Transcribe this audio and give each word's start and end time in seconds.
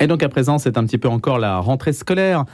Et 0.00 0.06
donc 0.06 0.22
à 0.22 0.28
présent, 0.28 0.58
c'est 0.58 0.78
un 0.78 0.84
petit 0.84 0.98
peu 0.98 1.08
encore 1.08 1.38
la 1.38 1.58
rentrée 1.58 1.92
scolaire. 1.92 2.44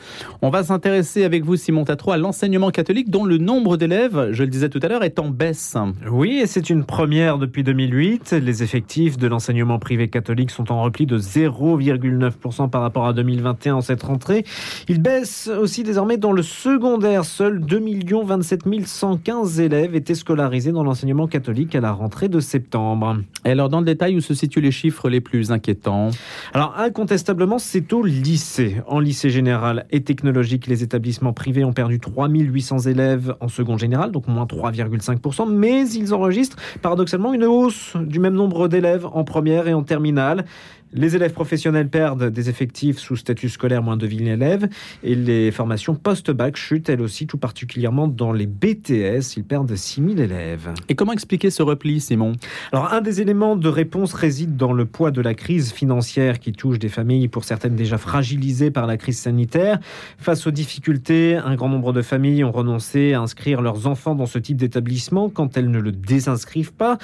On 0.41 0.49
va 0.49 0.63
s'intéresser 0.63 1.25
avec 1.25 1.45
vous, 1.45 1.57
Simon 1.57 1.85
Tatro, 1.85 2.13
à 2.13 2.17
l'enseignement 2.17 2.71
catholique 2.71 3.11
dont 3.11 3.25
le 3.25 3.37
nombre 3.37 3.77
d'élèves, 3.77 4.29
je 4.33 4.45
le 4.45 4.49
disais 4.49 4.71
tout 4.71 4.81
à 4.83 4.89
l'heure, 4.89 5.05
est 5.05 5.19
en 5.19 5.29
baisse. 5.29 5.77
Oui, 6.11 6.39
et 6.43 6.47
c'est 6.47 6.71
une 6.71 6.85
première 6.85 7.37
depuis 7.37 7.63
2008. 7.63 8.33
Les 8.33 8.63
effectifs 8.63 9.19
de 9.19 9.27
l'enseignement 9.27 9.79
privé 9.79 10.09
catholique 10.09 10.51
sont 10.51 10.73
en 10.73 10.83
repli 10.83 11.05
de 11.05 11.19
0,9% 11.19 12.71
par 12.71 12.81
rapport 12.81 13.07
à 13.07 13.13
2021 13.13 13.75
en 13.75 13.81
cette 13.83 14.03
rentrée. 14.03 14.45
Ils 14.89 15.03
baissent 15.03 15.49
aussi 15.49 15.83
désormais 15.83 16.17
dans 16.17 16.33
le 16.33 16.43
secondaire. 16.43 17.27
Seuls 17.27 17.61
2 17.61 17.83
27 18.25 18.63
115 18.87 19.61
élèves 19.61 19.95
étaient 19.95 20.15
scolarisés 20.15 20.73
dans 20.73 20.83
l'enseignement 20.83 21.27
catholique 21.27 21.75
à 21.75 21.81
la 21.81 21.93
rentrée 21.93 22.29
de 22.29 22.41
septembre. 22.41 23.19
Et 23.45 23.51
alors 23.51 23.69
dans 23.69 23.81
le 23.81 23.87
détail, 23.87 24.17
où 24.17 24.21
se 24.21 24.33
situent 24.33 24.63
les 24.63 24.71
chiffres 24.71 25.11
les 25.11 25.21
plus 25.21 25.53
inquiétants? 25.53 26.11
Alors 26.55 26.75
incontestablement, 26.79 27.34
c'est 27.59 27.93
au 27.93 28.03
lycée. 28.05 28.77
En 28.87 29.01
lycée 29.01 29.31
général 29.31 29.87
et 29.91 30.03
technologique, 30.03 30.67
les 30.67 30.83
établissements 30.83 31.33
privés 31.33 31.65
ont 31.65 31.73
perdu 31.73 31.99
3800 31.99 32.81
élèves 32.81 33.35
en 33.41 33.49
seconde 33.49 33.79
générale, 33.79 34.11
donc 34.11 34.29
moins 34.29 34.45
3,5%, 34.45 35.51
mais 35.51 35.89
ils 35.91 36.15
enregistrent 36.15 36.57
paradoxalement 36.83 37.33
une 37.33 37.45
hausse 37.45 37.97
du 37.97 38.21
même 38.21 38.35
nombre 38.35 38.69
d'élèves 38.69 39.07
en 39.07 39.25
première 39.25 39.69
et 39.69 39.75
en 39.75 39.83
terminale. 39.83 40.45
Les 40.93 41.17
élèves 41.17 41.33
professionnels 41.33 41.89
perdent 41.89 42.31
des 42.31 42.49
effectifs 42.51 42.99
sous 42.99 43.17
statut 43.17 43.49
scolaire 43.49 43.83
moins 43.83 43.97
de 43.97 44.07
1000 44.07 44.29
élèves 44.29 44.69
et 45.03 45.15
les 45.15 45.51
formations 45.51 45.95
post-bac 45.95 46.57
chutent 46.57 46.89
elles 46.89 47.01
aussi, 47.01 47.27
tout 47.27 47.39
particulièrement 47.39 48.07
dans 48.07 48.33
les 48.33 48.47
BTS. 48.47 49.37
Ils 49.37 49.45
perdent 49.45 49.75
6000 49.75 50.21
élèves. 50.21 50.73
Et 50.89 50.95
comment 50.95 51.13
expliquer 51.13 51.51
ce 51.51 51.63
repli, 51.63 52.01
Simon? 52.01 52.33
Alors, 52.71 52.93
un 52.93 53.01
des 53.01 53.21
éléments 53.21 53.57
de 53.57 53.69
réponse 53.69 54.13
réside 54.13 54.57
dans 54.57 54.73
le 54.73 54.85
poids 54.85 55.11
de 55.11 55.21
la 55.21 55.35
crise 55.35 55.73
financière 55.73 56.39
qui 56.39 56.53
touche 56.53 56.79
des 56.79 56.89
familles, 56.89 57.29
pour 57.29 57.45
certaines 57.45 57.75
déjà 57.75 57.99
fragilisées 57.99 58.71
par 58.71 58.87
la 58.87 58.97
crise 58.97 59.19
sanitaire. 59.19 59.81
Face 60.19 60.47
aux 60.47 60.53
difficultés, 60.53 61.37
un 61.37 61.57
grand 61.57 61.69
nombre 61.69 61.93
de 61.93 62.03
familles 62.03 62.45
ont 62.45 62.53
renoncé 62.53 63.15
à 63.15 63.21
inscrire 63.21 63.63
leurs 63.63 63.87
enfants 63.87 64.15
dans 64.15 64.27
ce 64.27 64.39
type 64.39 64.59
d'établissement 64.59 65.29
quand 65.29 65.57
elles 65.57 65.71
ne 65.71 65.81
le 65.81 65.91
désinscrivent 65.91 66.73
pas. 66.73 66.99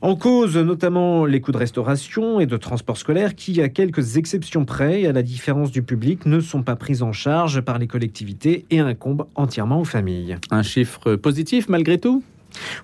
En 0.00 0.16
cause, 0.16 0.56
notamment 0.56 1.26
les 1.26 1.40
coûts 1.40 1.52
de 1.52 1.58
restauration 1.58 2.40
et 2.40 2.46
de 2.46 2.56
transport 2.56 2.96
scolaire 2.96 3.33
qui, 3.36 3.60
à 3.60 3.68
quelques 3.68 4.16
exceptions 4.16 4.64
près, 4.64 5.06
à 5.06 5.12
la 5.12 5.22
différence 5.22 5.70
du 5.70 5.82
public, 5.82 6.26
ne 6.26 6.40
sont 6.40 6.62
pas 6.62 6.76
prises 6.76 7.02
en 7.02 7.12
charge 7.12 7.60
par 7.60 7.78
les 7.78 7.86
collectivités 7.86 8.64
et 8.70 8.80
incombent 8.80 9.26
entièrement 9.34 9.80
aux 9.80 9.84
familles. 9.84 10.36
Un 10.50 10.62
chiffre 10.62 11.16
positif 11.16 11.68
malgré 11.68 11.98
tout? 11.98 12.22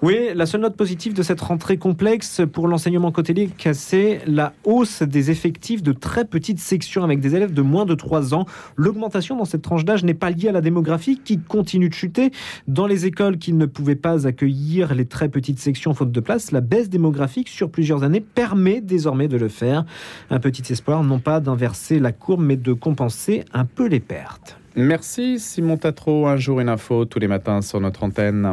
Oui, 0.02 0.30
la 0.34 0.46
seule 0.46 0.62
note 0.62 0.76
positive 0.76 1.14
de 1.14 1.22
cette 1.22 1.40
rentrée 1.40 1.76
complexe 1.76 2.42
pour 2.52 2.68
l'enseignement 2.68 3.12
catholique, 3.12 3.68
c'est 3.72 4.20
la 4.26 4.52
hausse 4.64 5.02
des 5.02 5.30
effectifs 5.30 5.82
de 5.82 5.92
très 5.92 6.24
petites 6.24 6.58
sections 6.58 7.04
avec 7.04 7.20
des 7.20 7.36
élèves 7.36 7.52
de 7.52 7.62
moins 7.62 7.86
de 7.86 7.94
3 7.94 8.34
ans. 8.34 8.46
L'augmentation 8.76 9.36
dans 9.36 9.44
cette 9.44 9.62
tranche 9.62 9.84
d'âge 9.84 10.04
n'est 10.04 10.14
pas 10.14 10.30
liée 10.30 10.48
à 10.48 10.52
la 10.52 10.60
démographie 10.60 11.20
qui 11.22 11.38
continue 11.38 11.88
de 11.88 11.94
chuter. 11.94 12.30
Dans 12.68 12.86
les 12.86 13.06
écoles 13.06 13.38
qui 13.38 13.52
ne 13.52 13.66
pouvaient 13.66 13.96
pas 13.96 14.26
accueillir 14.26 14.94
les 14.94 15.04
très 15.04 15.28
petites 15.28 15.58
sections 15.58 15.94
faute 15.94 16.12
de 16.12 16.20
place, 16.20 16.52
la 16.52 16.60
baisse 16.60 16.88
démographique 16.88 17.48
sur 17.48 17.70
plusieurs 17.70 18.02
années 18.02 18.20
permet 18.20 18.80
désormais 18.80 19.28
de 19.28 19.36
le 19.36 19.48
faire. 19.48 19.84
Un 20.30 20.40
petit 20.40 20.72
espoir, 20.72 21.02
non 21.02 21.18
pas 21.18 21.40
d'inverser 21.40 21.98
la 21.98 22.12
courbe, 22.12 22.42
mais 22.42 22.56
de 22.56 22.72
compenser 22.72 23.44
un 23.52 23.64
peu 23.64 23.86
les 23.86 24.00
pertes. 24.00 24.56
Merci 24.76 25.38
Simon 25.38 25.76
Tatro, 25.76 26.26
un 26.28 26.36
jour 26.36 26.60
une 26.60 26.68
info 26.68 27.04
tous 27.04 27.18
les 27.18 27.28
matins 27.28 27.60
sur 27.60 27.80
notre 27.80 28.04
antenne. 28.04 28.52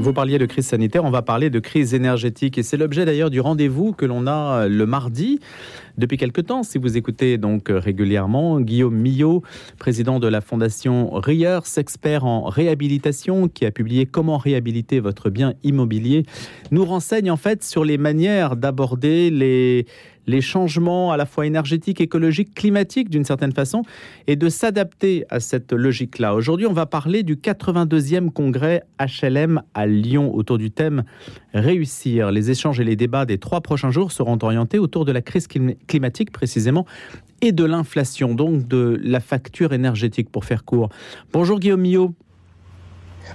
Vous 0.00 0.14
parliez 0.14 0.38
de 0.38 0.46
crise 0.46 0.66
sanitaire, 0.66 1.04
on 1.04 1.10
va 1.10 1.20
parler 1.20 1.50
de 1.50 1.58
crise 1.58 1.92
énergétique 1.92 2.56
et 2.56 2.62
c'est 2.62 2.78
l'objet 2.78 3.04
d'ailleurs 3.04 3.28
du 3.28 3.38
rendez-vous 3.38 3.92
que 3.92 4.06
l'on 4.06 4.26
a 4.26 4.66
le 4.66 4.86
mardi 4.86 5.40
depuis 5.98 6.16
quelque 6.16 6.40
temps. 6.40 6.62
Si 6.62 6.78
vous 6.78 6.96
écoutez 6.96 7.36
donc 7.36 7.66
régulièrement, 7.68 8.60
Guillaume 8.60 8.96
Millot, 8.96 9.42
président 9.78 10.18
de 10.18 10.26
la 10.26 10.40
fondation 10.40 11.10
Rieurs, 11.12 11.64
expert 11.76 12.24
en 12.24 12.44
réhabilitation, 12.44 13.48
qui 13.48 13.66
a 13.66 13.70
publié 13.70 14.06
Comment 14.06 14.38
réhabiliter 14.38 15.00
votre 15.00 15.28
bien 15.28 15.52
immobilier, 15.64 16.24
nous 16.70 16.86
renseigne 16.86 17.30
en 17.30 17.36
fait 17.36 17.62
sur 17.62 17.84
les 17.84 17.98
manières 17.98 18.56
d'aborder 18.56 19.30
les 19.30 19.84
les 20.26 20.40
changements 20.40 21.12
à 21.12 21.16
la 21.16 21.26
fois 21.26 21.46
énergétiques, 21.46 22.00
écologiques, 22.00 22.54
climatiques 22.54 23.10
d'une 23.10 23.24
certaine 23.24 23.52
façon, 23.52 23.82
et 24.26 24.36
de 24.36 24.48
s'adapter 24.48 25.24
à 25.30 25.40
cette 25.40 25.72
logique-là. 25.72 26.34
Aujourd'hui, 26.34 26.66
on 26.66 26.72
va 26.72 26.86
parler 26.86 27.22
du 27.22 27.36
82e 27.36 28.30
congrès 28.30 28.82
HLM 28.98 29.62
à 29.74 29.86
Lyon 29.86 30.34
autour 30.34 30.58
du 30.58 30.70
thème 30.70 31.04
Réussir. 31.52 32.30
Les 32.30 32.50
échanges 32.50 32.78
et 32.80 32.84
les 32.84 32.96
débats 32.96 33.24
des 33.24 33.38
trois 33.38 33.60
prochains 33.60 33.90
jours 33.90 34.12
seront 34.12 34.38
orientés 34.42 34.78
autour 34.78 35.04
de 35.04 35.12
la 35.12 35.20
crise 35.20 35.48
climatique 35.88 36.30
précisément 36.30 36.86
et 37.40 37.52
de 37.52 37.64
l'inflation, 37.64 38.34
donc 38.34 38.68
de 38.68 39.00
la 39.02 39.20
facture 39.20 39.72
énergétique 39.72 40.30
pour 40.30 40.44
faire 40.44 40.64
court. 40.64 40.90
Bonjour 41.32 41.58
Guillaume 41.58 41.80
Millot. 41.80 42.14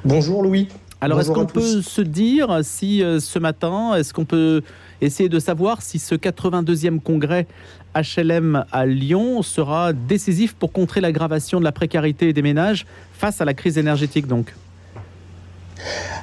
Bonjour 0.04 0.44
Louis. 0.44 0.68
Alors, 1.02 1.20
est-ce 1.20 1.32
qu'on 1.32 1.46
peut 1.46 1.82
se 1.82 2.02
dire 2.02 2.60
si 2.64 3.04
euh, 3.04 3.20
ce 3.20 3.38
matin, 3.38 3.96
est-ce 3.96 4.14
qu'on 4.14 4.26
peut 4.26 4.62
essayer 5.02 5.30
de 5.30 5.40
savoir 5.40 5.82
si 5.82 6.00
ce 6.00 6.16
82e 6.16 7.00
congrès 7.00 7.48
HLM 7.96 8.66
à 8.72 8.86
Lyon 8.86 9.42
sera 9.42 9.94
décisif 9.94 10.54
pour 10.54 10.72
contrer 10.72 11.02
l'aggravation 11.02 11.60
de 11.60 11.64
la 11.64 11.72
précarité 11.72 12.34
des 12.34 12.42
ménages 12.42 12.86
face 13.14 13.42
à 13.42 13.46
la 13.46 13.54
crise 13.54 13.78
énergétique 13.78 14.28
donc 14.28 14.54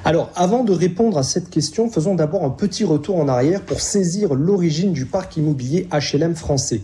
alors, 0.05 0.31
avant 0.35 0.63
de 0.63 0.73
répondre 0.73 1.17
à 1.17 1.23
cette 1.23 1.49
question, 1.49 1.89
faisons 1.89 2.15
d'abord 2.15 2.43
un 2.43 2.49
petit 2.49 2.83
retour 2.83 3.17
en 3.17 3.29
arrière 3.29 3.61
pour 3.61 3.79
saisir 3.79 4.33
l'origine 4.33 4.91
du 4.91 5.05
parc 5.05 5.37
immobilier 5.37 5.87
HLM 5.93 6.35
français. 6.35 6.81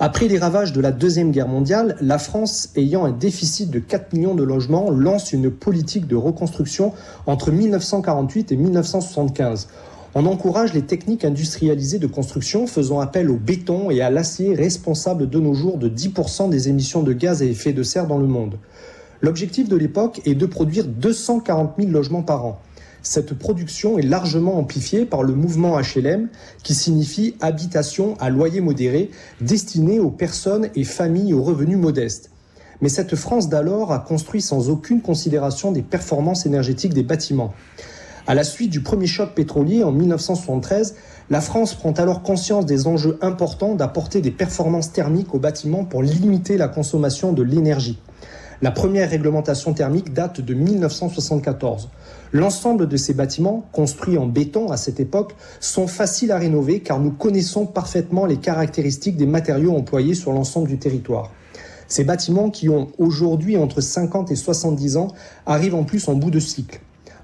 Après 0.00 0.28
les 0.28 0.38
ravages 0.38 0.72
de 0.72 0.80
la 0.80 0.92
Deuxième 0.92 1.30
Guerre 1.30 1.48
mondiale, 1.48 1.96
la 2.00 2.18
France, 2.18 2.70
ayant 2.76 3.04
un 3.04 3.12
déficit 3.12 3.70
de 3.70 3.78
4 3.78 4.12
millions 4.12 4.34
de 4.34 4.42
logements, 4.42 4.90
lance 4.90 5.32
une 5.32 5.50
politique 5.50 6.06
de 6.06 6.16
reconstruction 6.16 6.92
entre 7.26 7.50
1948 7.50 8.52
et 8.52 8.56
1975. 8.56 9.68
On 10.16 10.26
encourage 10.26 10.74
les 10.74 10.82
techniques 10.82 11.24
industrialisées 11.24 11.98
de 11.98 12.06
construction 12.06 12.68
faisant 12.68 13.00
appel 13.00 13.28
au 13.30 13.36
béton 13.36 13.90
et 13.90 14.00
à 14.00 14.10
l'acier 14.10 14.54
responsables 14.54 15.28
de 15.28 15.40
nos 15.40 15.54
jours 15.54 15.76
de 15.76 15.88
10% 15.88 16.50
des 16.50 16.68
émissions 16.68 17.02
de 17.02 17.12
gaz 17.12 17.42
à 17.42 17.46
effet 17.46 17.72
de 17.72 17.82
serre 17.82 18.06
dans 18.06 18.18
le 18.18 18.28
monde. 18.28 18.58
L'objectif 19.22 19.68
de 19.68 19.74
l'époque 19.74 20.20
est 20.24 20.36
de 20.36 20.46
produire 20.46 20.84
240 20.86 21.72
000 21.80 21.90
logements 21.90 22.22
par 22.22 22.46
an. 22.46 22.60
Cette 23.02 23.34
production 23.34 23.98
est 23.98 24.02
largement 24.02 24.56
amplifiée 24.56 25.04
par 25.04 25.24
le 25.24 25.34
mouvement 25.34 25.80
HLM, 25.80 26.28
qui 26.62 26.76
signifie 26.76 27.34
habitation 27.40 28.16
à 28.20 28.30
loyer 28.30 28.60
modéré, 28.60 29.10
destinée 29.40 29.98
aux 29.98 30.12
personnes 30.12 30.68
et 30.76 30.84
familles 30.84 31.34
aux 31.34 31.42
revenus 31.42 31.76
modestes. 31.76 32.30
Mais 32.80 32.88
cette 32.88 33.16
France 33.16 33.48
d'alors 33.48 33.92
a 33.92 33.98
construit 33.98 34.42
sans 34.42 34.70
aucune 34.70 35.00
considération 35.00 35.72
des 35.72 35.82
performances 35.82 36.46
énergétiques 36.46 36.94
des 36.94 37.02
bâtiments. 37.02 37.52
À 38.26 38.34
la 38.34 38.42
suite 38.42 38.70
du 38.70 38.80
premier 38.80 39.06
choc 39.06 39.34
pétrolier 39.34 39.84
en 39.84 39.92
1973, 39.92 40.94
la 41.28 41.42
France 41.42 41.74
prend 41.74 41.92
alors 41.92 42.22
conscience 42.22 42.64
des 42.64 42.86
enjeux 42.86 43.18
importants 43.20 43.74
d'apporter 43.74 44.22
des 44.22 44.30
performances 44.30 44.92
thermiques 44.92 45.34
aux 45.34 45.38
bâtiments 45.38 45.84
pour 45.84 46.02
limiter 46.02 46.56
la 46.56 46.68
consommation 46.68 47.34
de 47.34 47.42
l'énergie. 47.42 47.98
La 48.62 48.70
première 48.70 49.10
réglementation 49.10 49.74
thermique 49.74 50.14
date 50.14 50.40
de 50.40 50.54
1974. 50.54 51.90
L'ensemble 52.32 52.88
de 52.88 52.96
ces 52.96 53.12
bâtiments, 53.12 53.68
construits 53.72 54.16
en 54.16 54.26
béton 54.26 54.70
à 54.70 54.78
cette 54.78 55.00
époque, 55.00 55.34
sont 55.60 55.86
faciles 55.86 56.32
à 56.32 56.38
rénover 56.38 56.80
car 56.80 57.00
nous 57.00 57.10
connaissons 57.10 57.66
parfaitement 57.66 58.24
les 58.24 58.38
caractéristiques 58.38 59.18
des 59.18 59.26
matériaux 59.26 59.76
employés 59.76 60.14
sur 60.14 60.32
l'ensemble 60.32 60.68
du 60.68 60.78
territoire. 60.78 61.30
Ces 61.88 62.04
bâtiments 62.04 62.48
qui 62.48 62.70
ont 62.70 62.88
aujourd'hui 62.96 63.58
entre 63.58 63.82
50 63.82 64.30
et 64.30 64.36
70 64.36 64.96
ans 64.96 65.08
arrivent 65.44 65.74
en 65.74 65.84
plus 65.84 66.08
en 66.08 66.14
bout 66.14 66.30
de 66.30 66.40
cycle. 66.40 66.80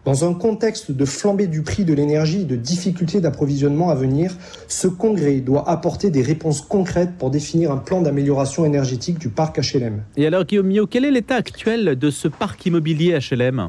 Dans 0.07 0.25
un 0.25 0.33
contexte 0.33 0.93
de 0.93 1.05
flambée 1.05 1.47
du 1.47 1.61
prix 1.61 1.85
de 1.85 1.93
l'énergie 1.93 2.43
et 2.43 2.45
de 2.45 2.57
difficultés 2.57 3.21
d'approvisionnement 3.21 3.91
à 3.91 3.95
venir, 3.95 4.35
ce 4.67 4.89
congrès 4.89 5.41
doit 5.41 5.69
apporter 5.69 6.09
des 6.09 6.23
réponses 6.23 6.63
concrètes 6.63 7.19
pour 7.19 7.31
définir 7.31 7.71
un 7.71 7.77
plan 7.77 8.01
d'amélioration 8.01 8.65
énergétique 8.65 9.19
du 9.19 9.29
parc 9.29 9.59
HLM. 9.59 10.03
Et 10.17 10.27
alors 10.27 10.45
Guillaume 10.45 10.69
Mio, 10.69 10.87
quel 10.87 11.05
est 11.05 11.11
l'état 11.11 11.35
actuel 11.37 11.99
de 11.99 12.11
ce 12.11 12.29
parc 12.29 12.65
immobilier 12.65 13.19
HLM 13.19 13.69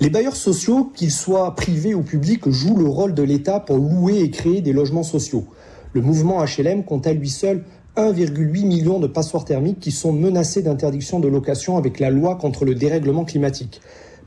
les 0.00 0.10
bailleurs 0.10 0.34
sociaux, 0.34 0.90
qu'ils 0.96 1.12
soient 1.12 1.54
privés 1.54 1.94
ou 1.94 2.02
publics, 2.02 2.48
jouent 2.48 2.76
le 2.76 2.88
rôle 2.88 3.14
de 3.14 3.22
l'État 3.22 3.60
pour 3.60 3.76
louer 3.76 4.18
et 4.18 4.30
créer 4.30 4.60
des 4.60 4.72
logements 4.72 5.04
sociaux. 5.04 5.46
Le 5.92 6.00
mouvement 6.00 6.44
HLM 6.44 6.82
compte 6.84 7.06
à 7.06 7.12
lui 7.12 7.28
seul 7.28 7.62
1,8 7.96 8.66
million 8.66 8.98
de 8.98 9.06
passoires 9.06 9.44
thermiques 9.44 9.78
qui 9.78 9.92
sont 9.92 10.12
menacées 10.12 10.62
d'interdiction 10.62 11.20
de 11.20 11.28
location 11.28 11.76
avec 11.76 12.00
la 12.00 12.10
loi 12.10 12.34
contre 12.34 12.64
le 12.64 12.74
dérèglement 12.74 13.24
climatique. 13.24 13.80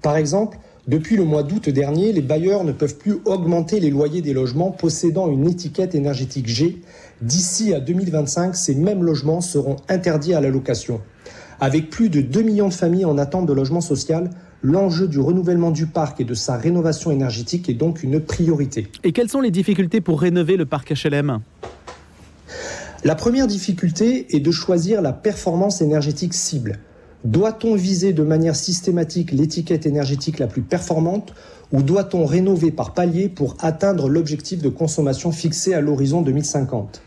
Par 0.06 0.18
exemple, 0.18 0.60
depuis 0.88 1.16
le 1.16 1.24
mois 1.24 1.42
d'août 1.42 1.68
dernier, 1.68 2.12
les 2.12 2.22
bailleurs 2.22 2.64
ne 2.64 2.72
peuvent 2.72 2.96
plus 2.96 3.18
augmenter 3.26 3.80
les 3.80 3.90
loyers 3.90 4.22
des 4.22 4.34
logements 4.34 4.70
possédant 4.70 5.32
une 5.32 5.50
étiquette 5.50 5.96
énergétique 5.96 6.46
G. 6.46 6.80
D'ici 7.24 7.74
à 7.74 7.80
2025, 7.80 8.56
ces 8.56 8.76
mêmes 8.76 9.02
logements 9.02 9.42
seront 9.42 9.78
interdits 9.90 10.36
à 10.36 10.42
la 10.42 10.50
location. 10.50 11.02
Avec 11.60 11.90
plus 11.90 12.10
de 12.10 12.22
2 12.22 12.44
millions 12.44 12.68
de 12.68 12.74
familles 12.74 13.06
en 13.06 13.18
attente 13.18 13.48
de 13.48 13.54
logement 13.54 13.82
social, 13.82 14.30
l'enjeu 14.62 15.08
du 15.08 15.20
renouvellement 15.20 15.72
du 15.72 15.88
parc 15.88 16.22
et 16.22 16.24
de 16.24 16.36
sa 16.36 16.56
rénovation 16.56 17.10
énergétique 17.10 17.68
est 17.68 17.74
donc 17.74 18.04
une 18.04 18.20
priorité. 18.20 18.90
Et 19.04 19.12
quelles 19.12 19.30
sont 19.30 19.42
les 19.42 19.50
difficultés 19.50 20.02
pour 20.02 20.22
rénover 20.22 20.56
le 20.56 20.68
parc 20.68 20.94
HLM 20.94 21.40
La 23.04 23.16
première 23.16 23.48
difficulté 23.48 24.36
est 24.36 24.40
de 24.40 24.52
choisir 24.52 25.02
la 25.02 25.14
performance 25.14 25.82
énergétique 25.82 26.36
cible. 26.36 26.78
Doit-on 27.26 27.74
viser 27.74 28.14
de 28.14 28.22
manière 28.22 28.56
systématique 28.56 29.32
l'étiquette 29.32 29.88
énergétique 29.88 30.38
la 30.38 30.46
plus 30.46 30.62
performante 30.62 31.34
ou 31.74 31.82
doit-on 31.82 32.24
rénover 32.24 32.70
par 32.70 32.94
palier 32.94 33.30
pour 33.30 33.58
atteindre 33.62 34.08
l'objectif 34.08 34.62
de 34.62 34.70
consommation 34.70 35.32
fixé 35.32 35.74
à 35.74 35.82
l'horizon 35.82 36.22
2050 36.22 37.02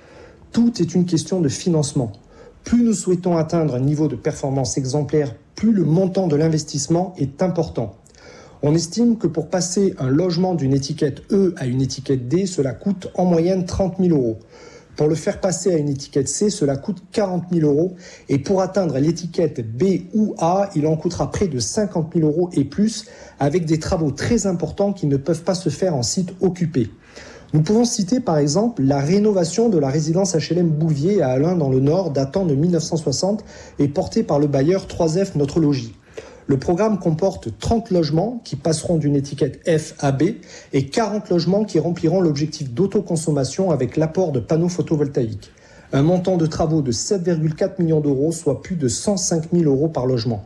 Tout 0.51 0.83
est 0.83 0.93
une 0.97 1.05
question 1.05 1.41
de 1.41 1.49
financement. 1.49 2.11
Plus 2.65 2.83
nous 2.83 2.95
souhaitons 2.95 3.37
atteindre 3.37 3.77
un 3.77 3.81
niveau 3.81 4.09
de 4.09 4.17
performance 4.17 4.77
exemplaire, 4.77 5.37
plus 5.55 5.71
le 5.71 5.85
montant 5.85 6.27
de 6.27 6.35
l'investissement 6.35 7.15
est 7.17 7.41
important. 7.41 7.95
On 8.63 8.75
estime 8.75 9.19
que 9.19 9.29
pour 9.29 9.49
passer 9.49 9.95
un 10.01 10.11
logement 10.11 10.57
d'une 10.57 10.75
étiquette 10.75 11.23
E 11.31 11.55
à 11.59 11.67
une 11.67 11.81
étiquette 11.81 12.27
D, 12.27 12.47
cela 12.47 12.73
coûte 12.73 13.07
en 13.15 13.25
moyenne 13.25 13.67
30 13.67 13.99
000 14.01 14.19
euros. 14.19 14.41
Pour 14.99 15.07
le 15.07 15.15
faire 15.15 15.41
passer 15.41 15.73
à 15.73 15.79
une 15.79 15.89
étiquette 15.89 16.27
C, 16.27 16.51
cela 16.51 16.77
coûte 16.77 17.05
40 17.13 17.45
000 17.53 17.71
euros. 17.71 17.95
Et 18.29 18.41
pour 18.41 18.61
atteindre 18.61 18.99
l'étiquette 18.99 19.65
B 19.65 20.09
ou 20.13 20.35
A, 20.39 20.71
il 20.75 20.89
en 20.89 20.97
coûtera 20.97 21.31
près 21.31 21.47
de 21.47 21.61
50 21.61 22.15
000 22.17 22.27
euros 22.27 22.51
et 22.53 22.65
plus, 22.65 23.05
avec 23.39 23.65
des 23.65 23.79
travaux 23.79 24.11
très 24.11 24.49
importants 24.49 24.93
qui 24.93 25.07
ne 25.07 25.17
peuvent 25.17 25.45
pas 25.45 25.55
se 25.55 25.69
faire 25.69 25.95
en 25.95 26.03
site 26.03 26.35
occupé. 26.41 26.91
Nous 27.55 27.63
pouvons 27.63 27.85
citer 27.85 28.19
par 28.19 28.39
exemple 28.39 28.83
la 28.83 28.99
rénovation 28.99 29.69
de 29.69 29.79
la 29.79 29.89
résidence 29.89 30.35
HLM 30.35 30.69
Bouvier 30.69 31.23
à 31.23 31.29
Alain 31.29 31.55
dans 31.55 31.71
le 31.71 31.79
Nord 31.79 32.11
datant 32.11 32.45
de 32.45 32.57
1960 32.57 33.45
et 33.79 33.87
portée 33.87 34.25
par 34.25 34.41
le 34.41 34.49
bailleur 34.49 34.89
3F 34.89 35.39
Notre 35.39 35.61
Logis. 35.61 35.95
Le 36.49 36.57
programme 36.57 36.99
comporte 36.99 37.51
30 37.59 37.91
logements 37.91 38.41
qui 38.43 38.57
passeront 38.57 38.97
d'une 38.97 39.15
étiquette 39.15 39.61
F 39.69 39.95
à 39.99 40.13
B 40.13 40.23
et 40.73 40.87
40 40.87 41.29
logements 41.29 41.65
qui 41.65 41.79
rempliront 41.79 42.23
l'objectif 42.23 42.73
d'autoconsommation 42.73 43.71
avec 43.71 43.99
l'apport 43.99 44.33
de 44.33 44.41
panneaux 44.41 44.71
photovoltaïques. 44.71 45.53
Un 45.93 46.01
montant 46.01 46.39
de 46.39 46.47
travaux 46.47 46.81
de 46.81 46.91
7,4 46.91 47.83
millions 47.83 48.01
d'euros, 48.01 48.33
soit 48.33 48.63
plus 48.63 48.77
de 48.77 48.89
105 48.89 49.53
000 49.53 49.65
euros 49.65 49.89
par 49.89 50.07
logement. 50.07 50.43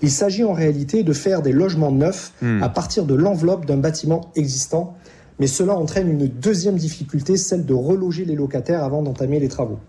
Il 0.00 0.10
s'agit 0.10 0.42
en 0.42 0.54
réalité 0.54 1.02
de 1.02 1.12
faire 1.12 1.42
des 1.42 1.52
logements 1.52 1.92
neufs 1.92 2.32
hmm. 2.40 2.62
à 2.62 2.70
partir 2.70 3.04
de 3.04 3.14
l'enveloppe 3.14 3.66
d'un 3.66 3.76
bâtiment 3.76 4.22
existant, 4.34 4.96
mais 5.38 5.46
cela 5.46 5.74
entraîne 5.74 6.08
une 6.08 6.28
deuxième 6.28 6.76
difficulté, 6.76 7.36
celle 7.36 7.66
de 7.66 7.74
reloger 7.74 8.24
les 8.24 8.36
locataires 8.36 8.84
avant 8.84 9.02
d'entamer 9.02 9.38
les 9.38 9.48
travaux 9.48 9.80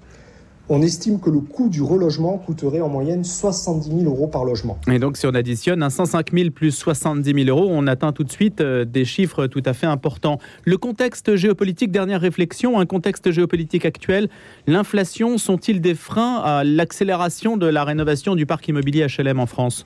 on 0.73 0.81
estime 0.81 1.19
que 1.19 1.29
le 1.29 1.39
coût 1.39 1.69
du 1.69 1.83
relogement 1.83 2.39
coûterait 2.39 2.81
en 2.81 2.89
moyenne 2.89 3.23
70 3.23 3.89
000 3.89 4.11
euros 4.11 4.27
par 4.27 4.43
logement. 4.43 4.79
Et 4.91 4.97
donc, 4.97 5.17
si 5.17 5.27
on 5.27 5.35
additionne 5.35 5.83
un 5.83 5.91
105 5.91 6.31
000 6.33 6.49
plus 6.49 6.71
70 6.71 7.45
000 7.45 7.55
euros, 7.55 7.69
on 7.71 7.85
atteint 7.85 8.11
tout 8.11 8.23
de 8.23 8.31
suite 8.31 8.59
euh, 8.59 8.83
des 8.83 9.05
chiffres 9.05 9.45
tout 9.45 9.61
à 9.65 9.73
fait 9.73 9.85
importants. 9.85 10.39
Le 10.65 10.77
contexte 10.77 11.35
géopolitique, 11.35 11.91
dernière 11.91 12.21
réflexion, 12.21 12.79
un 12.79 12.87
contexte 12.87 13.29
géopolitique 13.29 13.85
actuel, 13.85 14.29
l'inflation 14.65 15.37
sont-ils 15.37 15.79
des 15.79 15.93
freins 15.93 16.41
à 16.43 16.63
l'accélération 16.63 17.55
de 17.55 17.67
la 17.67 17.83
rénovation 17.83 18.33
du 18.33 18.47
parc 18.47 18.67
immobilier 18.67 19.05
HLM 19.05 19.39
en 19.39 19.45
France? 19.45 19.85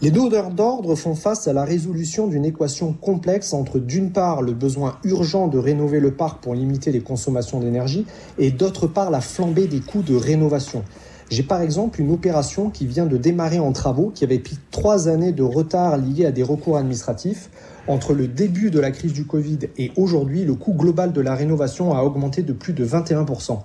Les 0.00 0.12
donneurs 0.12 0.50
d'ordre 0.50 0.94
font 0.94 1.16
face 1.16 1.48
à 1.48 1.52
la 1.52 1.64
résolution 1.64 2.28
d'une 2.28 2.44
équation 2.44 2.92
complexe 2.92 3.52
entre 3.52 3.80
d'une 3.80 4.12
part 4.12 4.42
le 4.42 4.52
besoin 4.52 4.96
urgent 5.02 5.48
de 5.48 5.58
rénover 5.58 5.98
le 5.98 6.12
parc 6.12 6.40
pour 6.40 6.54
limiter 6.54 6.92
les 6.92 7.00
consommations 7.00 7.58
d'énergie 7.58 8.06
et 8.38 8.52
d'autre 8.52 8.86
part 8.86 9.10
la 9.10 9.20
flambée 9.20 9.66
des 9.66 9.80
coûts 9.80 10.02
de 10.02 10.14
rénovation. 10.14 10.84
J'ai 11.30 11.42
par 11.42 11.62
exemple 11.62 12.00
une 12.00 12.12
opération 12.12 12.70
qui 12.70 12.86
vient 12.86 13.06
de 13.06 13.16
démarrer 13.16 13.58
en 13.58 13.72
travaux, 13.72 14.12
qui 14.14 14.22
avait 14.22 14.38
pris 14.38 14.58
trois 14.70 15.08
années 15.08 15.32
de 15.32 15.42
retard 15.42 15.98
liés 15.98 16.26
à 16.26 16.30
des 16.30 16.44
recours 16.44 16.76
administratifs. 16.76 17.50
Entre 17.88 18.14
le 18.14 18.28
début 18.28 18.70
de 18.70 18.78
la 18.78 18.92
crise 18.92 19.12
du 19.12 19.24
Covid 19.24 19.58
et 19.78 19.90
aujourd'hui, 19.96 20.44
le 20.44 20.54
coût 20.54 20.74
global 20.74 21.12
de 21.12 21.20
la 21.20 21.34
rénovation 21.34 21.92
a 21.92 22.02
augmenté 22.02 22.42
de 22.42 22.52
plus 22.52 22.72
de 22.72 22.86
21%. 22.86 23.58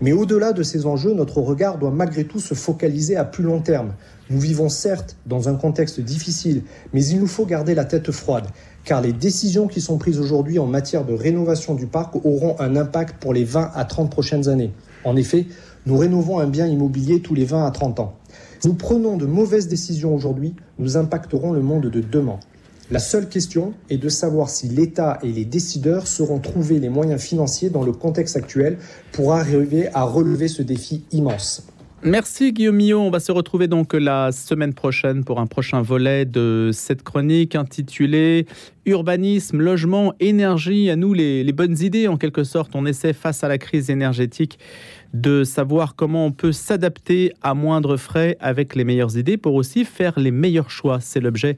Mais 0.00 0.12
au-delà 0.12 0.52
de 0.52 0.62
ces 0.62 0.86
enjeux, 0.86 1.12
notre 1.12 1.40
regard 1.40 1.78
doit 1.78 1.90
malgré 1.90 2.24
tout 2.24 2.38
se 2.38 2.54
focaliser 2.54 3.16
à 3.16 3.24
plus 3.24 3.42
long 3.42 3.60
terme. 3.60 3.94
Nous 4.30 4.40
vivons 4.40 4.68
certes 4.68 5.16
dans 5.24 5.48
un 5.48 5.54
contexte 5.54 6.00
difficile, 6.00 6.62
mais 6.92 7.02
il 7.06 7.18
nous 7.18 7.26
faut 7.26 7.46
garder 7.46 7.74
la 7.74 7.86
tête 7.86 8.10
froide, 8.10 8.46
car 8.84 9.00
les 9.00 9.14
décisions 9.14 9.68
qui 9.68 9.80
sont 9.80 9.96
prises 9.96 10.20
aujourd'hui 10.20 10.58
en 10.58 10.66
matière 10.66 11.06
de 11.06 11.14
rénovation 11.14 11.74
du 11.74 11.86
parc 11.86 12.14
auront 12.16 12.54
un 12.58 12.76
impact 12.76 13.22
pour 13.22 13.32
les 13.32 13.44
20 13.44 13.70
à 13.74 13.84
30 13.86 14.10
prochaines 14.10 14.48
années. 14.50 14.72
En 15.04 15.16
effet, 15.16 15.46
nous 15.86 15.96
rénovons 15.96 16.40
un 16.40 16.46
bien 16.46 16.66
immobilier 16.66 17.22
tous 17.22 17.34
les 17.34 17.46
20 17.46 17.64
à 17.64 17.70
30 17.70 18.00
ans. 18.00 18.16
Si 18.60 18.68
nous 18.68 18.74
prenons 18.74 19.16
de 19.16 19.24
mauvaises 19.24 19.66
décisions 19.66 20.14
aujourd'hui, 20.14 20.54
nous 20.78 20.98
impacterons 20.98 21.52
le 21.52 21.62
monde 21.62 21.86
de 21.86 22.00
demain. 22.00 22.38
La 22.90 22.98
seule 22.98 23.30
question 23.30 23.72
est 23.88 23.98
de 23.98 24.08
savoir 24.10 24.50
si 24.50 24.68
l'État 24.68 25.18
et 25.22 25.32
les 25.32 25.46
décideurs 25.46 26.06
sauront 26.06 26.38
trouver 26.38 26.80
les 26.80 26.90
moyens 26.90 27.20
financiers 27.20 27.70
dans 27.70 27.82
le 27.82 27.92
contexte 27.92 28.36
actuel 28.36 28.76
pour 29.12 29.32
arriver 29.32 29.88
à 29.94 30.02
relever 30.02 30.48
ce 30.48 30.62
défi 30.62 31.04
immense. 31.12 31.66
Merci 32.04 32.52
Guillaume 32.52 32.76
Millot. 32.76 33.00
On 33.00 33.10
va 33.10 33.18
se 33.18 33.32
retrouver 33.32 33.66
donc 33.66 33.92
la 33.92 34.30
semaine 34.30 34.72
prochaine 34.72 35.24
pour 35.24 35.40
un 35.40 35.48
prochain 35.48 35.82
volet 35.82 36.24
de 36.24 36.70
cette 36.72 37.02
chronique 37.02 37.56
intitulée 37.56 38.46
Urbanisme, 38.86 39.58
logement, 39.58 40.14
énergie. 40.20 40.90
À 40.90 40.96
nous 40.96 41.12
les, 41.12 41.52
bonnes 41.52 41.76
idées 41.80 42.06
en 42.06 42.16
quelque 42.16 42.44
sorte. 42.44 42.76
On 42.76 42.86
essaie 42.86 43.12
face 43.12 43.42
à 43.42 43.48
la 43.48 43.58
crise 43.58 43.90
énergétique 43.90 44.60
de 45.12 45.42
savoir 45.42 45.96
comment 45.96 46.24
on 46.24 46.30
peut 46.30 46.52
s'adapter 46.52 47.32
à 47.42 47.54
moindre 47.54 47.96
frais 47.96 48.36
avec 48.38 48.76
les 48.76 48.84
meilleures 48.84 49.16
idées 49.18 49.36
pour 49.36 49.54
aussi 49.54 49.84
faire 49.84 50.20
les 50.20 50.30
meilleurs 50.30 50.70
choix. 50.70 51.00
C'est 51.00 51.20
l'objet 51.20 51.56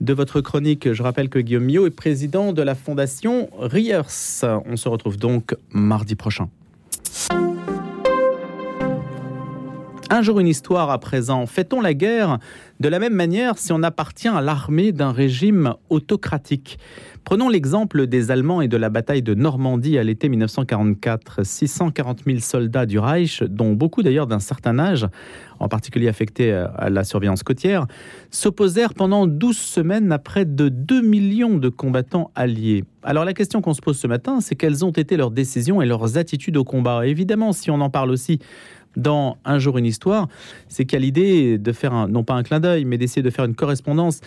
de 0.00 0.12
votre 0.12 0.40
chronique. 0.40 0.92
Je 0.92 1.02
rappelle 1.02 1.28
que 1.28 1.40
Guillaume 1.40 1.64
Millot 1.64 1.88
est 1.88 1.90
président 1.90 2.52
de 2.52 2.62
la 2.62 2.76
fondation 2.76 3.50
Riers. 3.58 4.02
On 4.66 4.76
se 4.76 4.88
retrouve 4.88 5.16
donc 5.16 5.56
mardi 5.72 6.14
prochain. 6.14 6.48
Un 10.12 10.22
jour 10.22 10.40
une 10.40 10.48
histoire 10.48 10.90
à 10.90 10.98
présent. 10.98 11.46
Fait-on 11.46 11.80
la 11.80 11.94
guerre 11.94 12.40
de 12.80 12.88
la 12.88 12.98
même 12.98 13.14
manière 13.14 13.58
si 13.58 13.72
on 13.72 13.80
appartient 13.84 14.26
à 14.26 14.40
l'armée 14.40 14.90
d'un 14.90 15.12
régime 15.12 15.74
autocratique? 15.88 16.80
Prenons 17.22 17.48
l'exemple 17.48 18.08
des 18.08 18.32
Allemands 18.32 18.60
et 18.60 18.66
de 18.66 18.76
la 18.76 18.88
bataille 18.88 19.22
de 19.22 19.34
Normandie 19.34 19.98
à 19.98 20.02
l'été 20.02 20.28
1944. 20.28 21.46
640 21.46 22.24
000 22.26 22.38
soldats 22.40 22.86
du 22.86 22.98
Reich, 22.98 23.44
dont 23.44 23.74
beaucoup 23.74 24.02
d'ailleurs 24.02 24.26
d'un 24.26 24.40
certain 24.40 24.80
âge, 24.80 25.06
en 25.60 25.68
particulier 25.68 26.08
affectés 26.08 26.52
à 26.52 26.90
la 26.90 27.04
surveillance 27.04 27.44
côtière, 27.44 27.86
s'opposèrent 28.30 28.94
pendant 28.94 29.28
12 29.28 29.56
semaines 29.56 30.10
à 30.10 30.18
près 30.18 30.44
de 30.44 30.68
2 30.68 31.02
millions 31.02 31.56
de 31.56 31.68
combattants 31.68 32.32
alliés. 32.34 32.82
Alors 33.02 33.24
la 33.24 33.32
question 33.32 33.60
qu'on 33.60 33.74
se 33.74 33.80
pose 33.80 33.98
ce 33.98 34.06
matin, 34.06 34.40
c'est 34.40 34.56
quelles 34.56 34.84
ont 34.84 34.90
été 34.90 35.16
leurs 35.16 35.30
décisions 35.30 35.80
et 35.80 35.86
leurs 35.86 36.18
attitudes 36.18 36.56
au 36.56 36.64
combat? 36.64 37.06
évidemment, 37.06 37.52
si 37.52 37.70
on 37.70 37.80
en 37.80 37.90
parle 37.90 38.10
aussi 38.10 38.40
dans 38.96 39.38
Un 39.44 39.58
jour 39.58 39.78
une 39.78 39.86
histoire, 39.86 40.28
c'est 40.68 40.92
a 40.94 40.98
l'idée 40.98 41.58
de 41.58 41.72
faire, 41.72 42.08
non 42.08 42.24
pas 42.24 42.34
un 42.34 42.42
clin 42.42 42.60
d'œil, 42.60 42.84
mais 42.84 42.98
d'essayer 42.98 43.22
de 43.22 43.30
faire 43.30 43.44
une 43.44 43.54
correspondance 43.54 44.20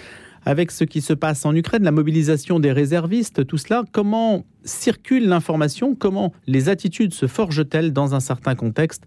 avec 0.45 0.71
ce 0.71 0.83
qui 0.83 1.01
se 1.01 1.13
passe 1.13 1.45
en 1.45 1.55
Ukraine, 1.55 1.83
la 1.83 1.91
mobilisation 1.91 2.59
des 2.59 2.71
réservistes, 2.71 3.45
tout 3.47 3.57
cela, 3.57 3.83
comment 3.91 4.45
circule 4.65 5.27
l'information, 5.27 5.95
comment 5.95 6.33
les 6.47 6.69
attitudes 6.69 7.13
se 7.13 7.27
forgent-elles 7.27 7.93
dans 7.93 8.13
un 8.13 8.19
certain 8.19 8.55
contexte? 8.55 9.03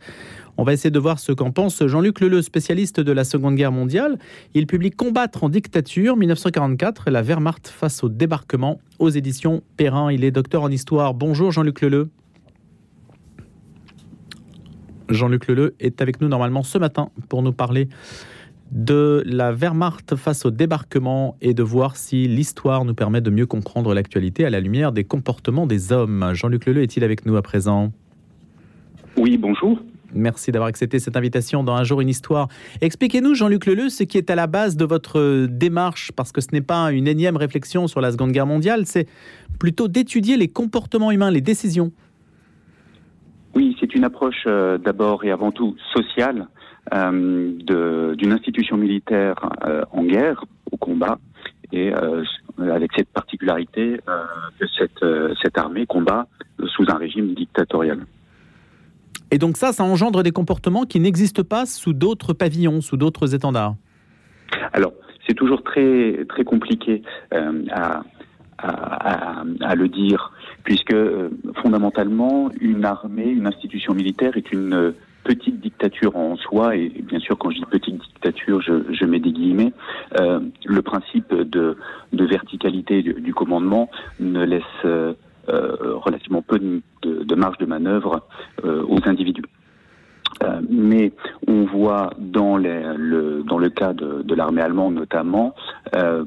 On 0.59 0.65
va 0.65 0.73
essayer 0.73 0.91
de 0.91 0.99
voir 0.99 1.19
ce 1.19 1.33
qu'en 1.33 1.51
pense 1.51 1.85
Jean-Luc 1.87 2.21
Leleu, 2.21 2.41
spécialiste 2.41 3.01
de 3.01 3.13
la 3.13 3.25
Seconde 3.25 3.57
Guerre 3.57 3.73
mondiale. 3.73 4.19
Il 4.55 4.67
publie 4.67 4.91
Combattre 4.91 5.45
en 5.45 5.51
dictature 5.51 6.17
1944, 6.17 7.11
la 7.11 7.21
Wehrmacht 7.21 7.69
face 7.69 8.03
au 8.03 8.09
débarquement 8.09 8.81
aux 8.99 9.11
éditions 9.11 9.63
Perrin. 9.77 10.11
Il 10.11 10.25
est 10.25 10.31
docteur 10.31 10.63
en 10.63 10.71
histoire. 10.71 11.13
Bonjour 11.13 11.53
Jean-Luc 11.53 11.83
Leleu. 11.83 12.09
Jean-Luc 15.09 15.47
Leleu 15.47 15.75
est 15.81 16.03
avec 16.03 16.21
nous 16.21 16.29
normalement 16.29 16.63
ce 16.63 16.79
matin 16.79 17.11
pour 17.29 17.43
nous 17.43 17.53
parler 17.53 17.89
de 18.73 19.23
la 19.27 19.53
Wehrmacht 19.53 20.17
face 20.17 20.45
au 20.45 20.51
débarquement 20.51 21.37
et 21.41 21.55
de 21.55 21.63
voir 21.63 21.97
si 21.97 22.27
l'histoire 22.27 22.85
nous 22.85 22.95
permet 22.95 23.21
de 23.21 23.31
mieux 23.31 23.47
comprendre 23.47 23.95
l'actualité 23.95 24.45
à 24.45 24.51
la 24.51 24.61
lumière 24.61 24.93
des 24.93 25.05
comportements 25.05 25.67
des 25.67 25.93
hommes. 25.93 26.31
Jean-Luc 26.33 26.67
Leleu 26.67 26.83
est-il 26.83 27.05
avec 27.05 27.27
nous 27.27 27.37
à 27.37 27.43
présent? 27.43 27.93
Oui, 29.17 29.39
bonjour. 29.39 29.79
Merci 30.15 30.51
d'avoir 30.51 30.69
accepté 30.69 30.99
cette 30.99 31.17
invitation 31.17 31.63
dans 31.63 31.75
Un 31.75 31.85
jour 31.85 32.01
une 32.01 32.09
histoire. 32.09 32.49
Expliquez-nous, 32.81 33.35
Jean-Luc 33.35 33.67
Leleu, 33.67 33.89
ce 33.89 34.03
qui 34.03 34.19
est 34.19 34.31
à 34.31 34.35
la 34.35 34.47
base 34.47 34.77
de 34.77 34.85
votre 34.85 35.47
démarche, 35.47 36.13
parce 36.13 36.33
que 36.33 36.41
ce 36.41 36.49
n'est 36.53 36.61
pas 36.61 36.91
une 36.93 37.07
énième 37.07 37.37
réflexion 37.37 37.87
sur 37.87 38.01
la 38.01 38.13
Seconde 38.13 38.33
Guerre 38.33 38.47
mondiale, 38.47 38.87
c'est 38.87 39.07
plutôt 39.59 39.89
d'étudier 39.89 40.37
les 40.37 40.49
comportements 40.49 41.11
humains, 41.11 41.31
les 41.31 41.41
décisions. 41.41 41.93
Oui, 43.57 43.75
c'est 43.81 43.95
une 43.95 44.05
approche 44.05 44.45
euh, 44.47 44.77
d'abord 44.77 45.25
et 45.25 45.31
avant 45.31 45.51
tout 45.51 45.75
sociale 45.95 46.47
euh, 46.93 47.53
d'une 48.15 48.33
institution 48.33 48.77
militaire 48.77 49.35
euh, 49.65 49.83
en 49.93 50.05
guerre, 50.05 50.45
au 50.71 50.77
combat, 50.77 51.19
et 51.73 51.93
avec 52.59 52.93
cette 52.97 53.09
particularité 53.09 53.99
que 54.61 54.67
cette, 54.79 55.05
cette 55.43 55.59
armée 55.59 55.85
combat 55.85 56.29
sous 56.65 56.85
un 56.89 56.95
régime 56.95 57.35
dictatorial. 57.35 58.07
Et 59.33 59.39
donc 59.39 59.57
ça, 59.57 59.73
ça 59.73 59.83
engendre 59.83 60.23
des 60.23 60.31
comportements 60.31 60.85
qui 60.85 61.01
n'existent 61.01 61.43
pas 61.43 61.67
sous 61.67 61.93
d'autres 61.93 62.35
pavillons, 62.35 62.81
sous 62.81 62.97
d'autres 62.97 63.35
étendards? 63.35 63.75
Alors, 64.73 64.93
c'est 65.27 65.35
toujours 65.35 65.65
très, 65.65 66.25
très 66.29 66.45
compliqué 66.45 67.03
à, 67.33 68.03
à, 68.59 69.43
à, 69.61 69.75
le 69.75 69.89
dire, 69.89 70.33
puisque 70.67 70.97
fondamentalement, 71.63 72.51
une 72.61 72.85
armée, 72.85 73.29
une 73.29 73.47
institution 73.47 73.95
militaire 73.95 74.37
est 74.37 74.53
une 74.53 74.95
petite 75.23 75.61
dictature 75.61 76.17
en 76.17 76.37
soi, 76.37 76.75
et 76.75 76.89
bien 76.89 77.21
sûr 77.21 77.39
quand 77.39 77.51
je 77.51 77.59
dis 77.59 77.65
petite 77.71 77.95
dictature, 77.95 78.61
je, 78.61 79.05
mets 79.05 79.21
des 79.21 79.31
guillemets, 79.31 79.73
euh, 80.21 80.41
le 80.65 80.83
principe 80.83 81.33
de, 81.33 81.77
verticalité 82.13 83.01
du, 83.03 83.33
commandement 83.33 83.89
ne 84.19 84.45
laisse 84.45 84.63
euh, 84.85 85.15
relativement 85.49 86.43
peu 86.43 86.59
de, 86.59 87.35
marge 87.37 87.59
de 87.59 87.67
manœuvre 87.67 88.27
euh, 88.65 88.83
aux 88.89 88.99
individus. 89.09 89.45
Mais 90.69 91.13
on 91.49 91.65
voit 91.65 92.11
dans, 92.19 92.57
le, 92.57 93.69
cas 93.69 93.93
de, 93.93 94.35
l'armée 94.35 94.63
allemande 94.63 94.95
notamment, 94.95 95.55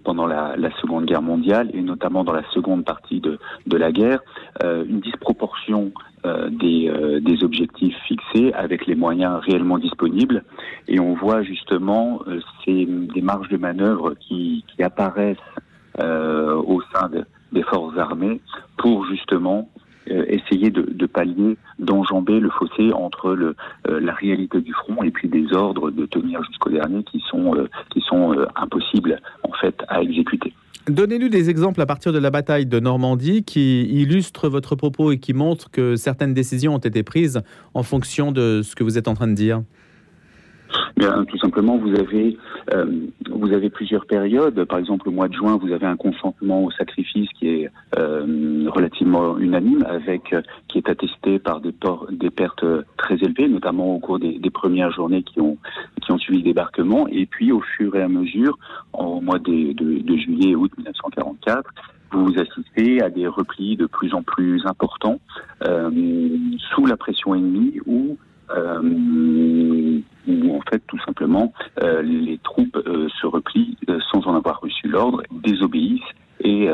pendant 0.03 0.25
la, 0.25 0.55
Seconde 0.81 1.05
Guerre 1.05 1.21
mondiale 1.21 1.69
et 1.73 1.81
notamment 1.81 2.23
dans 2.23 2.33
la 2.33 2.43
seconde 2.51 2.85
partie 2.85 3.21
de, 3.21 3.37
la 3.77 3.91
guerre, 3.91 4.19
une 4.63 4.99
disproportion 4.99 5.91
euh, 6.25 6.49
des, 6.49 6.89
euh, 6.89 7.45
objectifs 7.45 7.95
fixés 8.05 8.51
avec 8.51 8.85
les 8.87 8.95
moyens 8.95 9.39
réellement 9.39 9.77
disponibles. 9.77 10.43
Et 10.89 10.99
on 10.99 11.13
voit 11.13 11.43
justement 11.43 12.21
euh, 12.27 12.41
ces, 12.65 12.85
des 12.85 13.21
marges 13.21 13.47
de 13.47 13.55
manœuvre 13.55 14.15
qui 14.19 14.65
apparaissent 14.81 15.37
au 15.97 16.81
sein 16.93 17.09
des 17.51 17.63
forces 17.63 17.97
armées 17.97 18.39
pour 18.77 19.05
justement 19.07 19.69
essayer 20.09 20.69
de, 20.69 21.05
pallier, 21.05 21.57
d'enjamber 21.79 22.39
le 22.39 22.49
fossé 22.49 22.91
entre 22.93 23.33
le, 23.33 23.55
la 23.87 24.13
réalité 24.13 24.61
du 24.61 24.73
front 24.73 25.01
et 25.03 25.11
puis 25.11 25.27
des 25.27 25.53
ordres 25.53 25.91
de 25.91 26.05
tenir 26.05 26.43
jusqu'au 26.43 26.69
dernier 26.69 27.03
qui 27.03 27.23
sont, 27.29 27.55
qui 27.91 28.01
sont 28.01 28.35
impossibles 28.55 29.19
en 29.43 29.51
fait 29.53 29.75
à 29.87 30.01
exécuter. 30.01 30.53
Donnez-nous 30.89 31.29
des 31.29 31.51
exemples 31.51 31.81
à 31.81 31.85
partir 31.85 32.11
de 32.11 32.17
la 32.17 32.31
bataille 32.31 32.65
de 32.65 32.79
Normandie 32.79 33.43
qui 33.43 33.83
illustrent 33.83 34.49
votre 34.49 34.75
propos 34.75 35.11
et 35.11 35.19
qui 35.19 35.33
montrent 35.33 35.69
que 35.69 35.95
certaines 35.95 36.33
décisions 36.33 36.73
ont 36.73 36.79
été 36.79 37.03
prises 37.03 37.41
en 37.75 37.83
fonction 37.83 38.31
de 38.31 38.61
ce 38.63 38.75
que 38.75 38.83
vous 38.83 38.97
êtes 38.97 39.07
en 39.07 39.13
train 39.13 39.27
de 39.27 39.35
dire. 39.35 39.61
Bien, 40.99 41.23
tout 41.23 41.37
simplement, 41.37 41.77
vous 41.77 41.95
avez, 41.95 42.37
euh, 42.73 42.85
vous 43.31 43.53
avez 43.53 43.69
plusieurs 43.69 44.05
périodes. 44.05 44.65
Par 44.65 44.79
exemple, 44.79 45.07
au 45.07 45.13
mois 45.13 45.29
de 45.29 45.33
juin, 45.33 45.55
vous 45.55 45.71
avez 45.71 45.85
un 45.85 45.95
consentement 45.95 46.65
au 46.65 46.71
sacrifice 46.71 47.29
qui 47.39 47.47
est 47.47 47.71
euh, 47.97 48.65
relativement 48.67 49.37
unanime, 49.37 49.85
avec 49.87 50.35
qui 50.67 50.77
est 50.77 50.89
attesté 50.89 51.39
par 51.39 51.61
des, 51.61 51.73
des 52.11 52.29
pertes 52.29 52.65
très 52.97 53.15
élevées, 53.15 53.47
notamment 53.47 53.95
au 53.95 53.99
cours 53.99 54.19
des, 54.19 54.39
des, 54.39 54.49
premières 54.49 54.91
journées 54.91 55.23
qui 55.23 55.39
ont 55.39 55.57
qui 56.01 56.11
ont 56.11 56.17
suivi 56.17 56.39
le 56.39 56.43
débarquement. 56.43 57.07
Et 57.07 57.25
puis, 57.25 57.53
au 57.53 57.61
fur 57.61 57.95
et 57.95 58.01
à 58.01 58.09
mesure, 58.09 58.59
au 58.91 59.21
mois 59.21 59.39
de, 59.39 59.71
de, 59.71 60.01
de 60.01 60.17
juillet 60.17 60.49
et 60.49 60.55
août 60.57 60.73
1944, 60.77 61.63
vous 62.11 62.33
assistez 62.37 63.01
à 63.01 63.09
des 63.09 63.27
replis 63.27 63.77
de 63.77 63.85
plus 63.85 64.13
en 64.13 64.23
plus 64.23 64.65
importants 64.65 65.19
euh, 65.63 65.89
sous 66.73 66.85
la 66.85 66.97
pression 66.97 67.35
ennemie 67.35 67.79
ou 67.85 68.17
euh, 68.17 68.28
où 70.27 70.55
en 70.55 70.61
fait 70.69 70.81
tout 70.87 70.99
simplement 71.05 71.53
euh, 71.81 72.01
les 72.01 72.39
troupes 72.43 72.75
euh, 72.75 73.07
se 73.21 73.27
replient 73.27 73.77
sans 74.11 74.25
en 74.27 74.35
avoir 74.35 74.59
reçu 74.61 74.87
l'ordre, 74.87 75.23
désobéissent 75.31 76.01
et, 76.41 76.69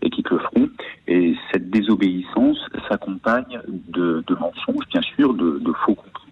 et, 0.00 0.10
quittent 0.10 0.30
le 0.30 0.38
front. 0.38 0.68
Et 1.06 1.34
cette 1.52 1.68
désobéissance 1.68 2.58
s'accompagne 2.88 3.60
de, 3.68 4.24
mensonges, 4.30 4.86
bien 4.90 5.02
sûr, 5.02 5.34
de, 5.34 5.72
faux 5.84 5.94
compris, 5.94 6.24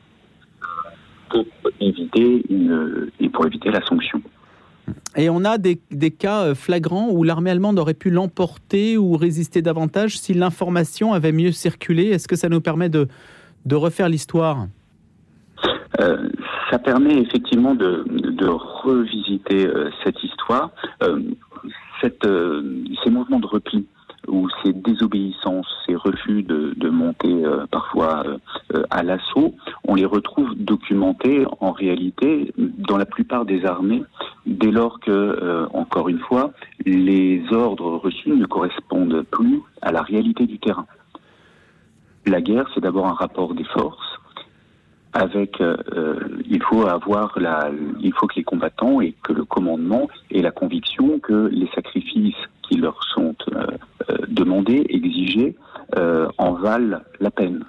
pour 1.29 1.45
éviter 1.81 2.43
et 3.21 3.29
pour 3.29 3.47
éviter 3.47 3.71
la 3.71 3.85
sanction. 3.85 4.23
Et 5.17 5.29
on 5.29 5.45
a 5.45 5.59
des, 5.59 5.77
cas 6.11 6.55
flagrants 6.55 7.11
où 7.11 7.25
l'armée 7.25 7.51
allemande 7.51 7.79
aurait 7.79 7.93
pu 7.93 8.09
l'emporter 8.09 8.97
ou 8.97 9.19
résister 9.19 9.61
davantage 9.61 10.19
si 10.19 10.33
l'information 10.33 11.13
avait 11.13 11.33
mieux 11.33 11.53
circulé. 11.53 12.07
Est-ce 12.07 12.27
que 12.27 12.37
ça 12.37 12.49
nous 12.49 12.63
permet 12.63 12.89
de 12.89 13.07
refaire 13.71 14.09
l'histoire? 14.09 14.67
Euh, 16.01 16.29
ça 16.71 16.79
permet 16.79 17.19
effectivement 17.19 17.75
de, 17.75 18.05
de 18.09 18.47
revisiter 18.47 19.67
euh, 19.67 19.91
cette 20.05 20.23
histoire, 20.23 20.71
euh, 21.03 21.21
cette, 22.01 22.27
ces 23.03 23.11
mouvements 23.11 23.41
de 23.41 23.47
repli 23.47 23.87
ou 24.29 24.49
ces 24.63 24.73
désobéissances, 24.73 25.67
ces 25.87 25.97
refus 25.97 26.43
de, 26.43 26.75
de 26.77 26.89
monter 26.91 27.43
parfois 27.71 28.25
à 28.91 29.03
l'assaut, 29.03 29.55
on 29.85 29.95
les 29.95 30.05
retrouve 30.05 30.55
documentés 30.55 31.47
en 31.61 31.73
réalité 31.73 32.53
dans 32.59 32.99
la 32.99 33.07
plupart 33.07 33.47
des 33.47 33.65
armées, 33.65 34.03
dès 34.47 34.71
lors 34.71 35.01
que, 35.01 35.67
encore 35.73 36.09
une 36.11 36.19
fois, 36.19 36.53
les 36.85 37.43
ordres 37.51 37.97
reçus 37.97 38.31
ne 38.31 38.45
correspondent 38.45 39.23
plus 39.31 39.61
à 39.81 39.93
la 39.93 40.03
réalité 40.03 40.47
du 40.47 40.59
terrain. 40.59 40.87
La 42.27 42.43
guerre, 42.43 42.69
c'est 42.75 42.83
d'abord 42.83 43.07
un 43.07 43.15
rapport 43.15 43.55
des 43.55 43.65
forces 43.65 44.19
avec, 45.13 45.61
euh, 45.61 45.77
euh, 45.95 46.19
il 46.49 46.63
faut 46.63 46.87
avoir 46.87 47.39
la, 47.39 47.71
il 48.01 48.13
faut 48.13 48.27
que 48.27 48.37
les 48.37 48.45
combattants 48.45 49.01
et 49.01 49.15
que 49.23 49.33
le 49.33 49.45
commandement 49.45 50.09
aient 50.31 50.43
la 50.43 50.51
conviction 50.51 51.19
que 51.19 51.49
les 51.53 51.69
sacrifices 51.75 52.37
qui 52.63 52.77
leur 52.77 53.03
sont 53.15 53.35
euh, 53.53 53.67
demandés, 54.29 54.87
exigés, 54.89 55.57
en 56.37 56.53
valent 56.53 56.99
la 57.19 57.31
peine. 57.31 57.65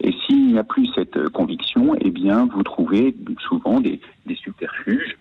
Et 0.00 0.12
s'il 0.12 0.48
n'y 0.48 0.58
a 0.58 0.64
plus 0.64 0.86
cette 0.94 1.28
conviction, 1.30 1.96
eh 1.98 2.10
bien, 2.10 2.46
vous 2.52 2.62
trouvez 2.62 3.16
souvent 3.48 3.80
des, 3.80 4.00
des 4.26 4.34
subterfuges 4.34 5.16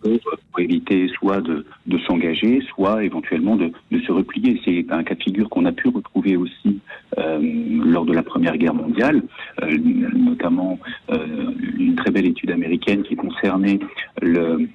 pour, 0.00 0.60
éviter 0.60 1.08
soit 1.08 1.40
de, 1.40 1.64
de 1.86 1.98
s'engager, 1.98 2.60
soit 2.74 3.04
éventuellement 3.04 3.56
de, 3.56 3.70
de, 3.90 4.00
se 4.00 4.12
replier. 4.12 4.60
C'est 4.64 4.86
un 4.90 5.02
cas 5.04 5.14
de 5.14 5.22
figure 5.22 5.48
qu'on 5.48 5.64
a 5.66 5.72
pu 5.72 5.88
retrouver 5.88 6.36
aussi 6.36 6.80
euh, 7.18 7.38
lors 7.84 8.04
de 8.04 8.12
la 8.12 8.22
Première 8.22 8.56
Guerre 8.56 8.74
mondiale, 8.74 9.22
euh, 9.62 9.78
notamment 10.14 10.78
euh, 11.10 11.52
une 11.78 11.94
très 11.96 12.10
belle 12.10 12.26
étude 12.26 12.50
américaine 12.50 13.02
qui 13.02 13.16
concernait 13.16 13.78
l'armée 14.22 14.68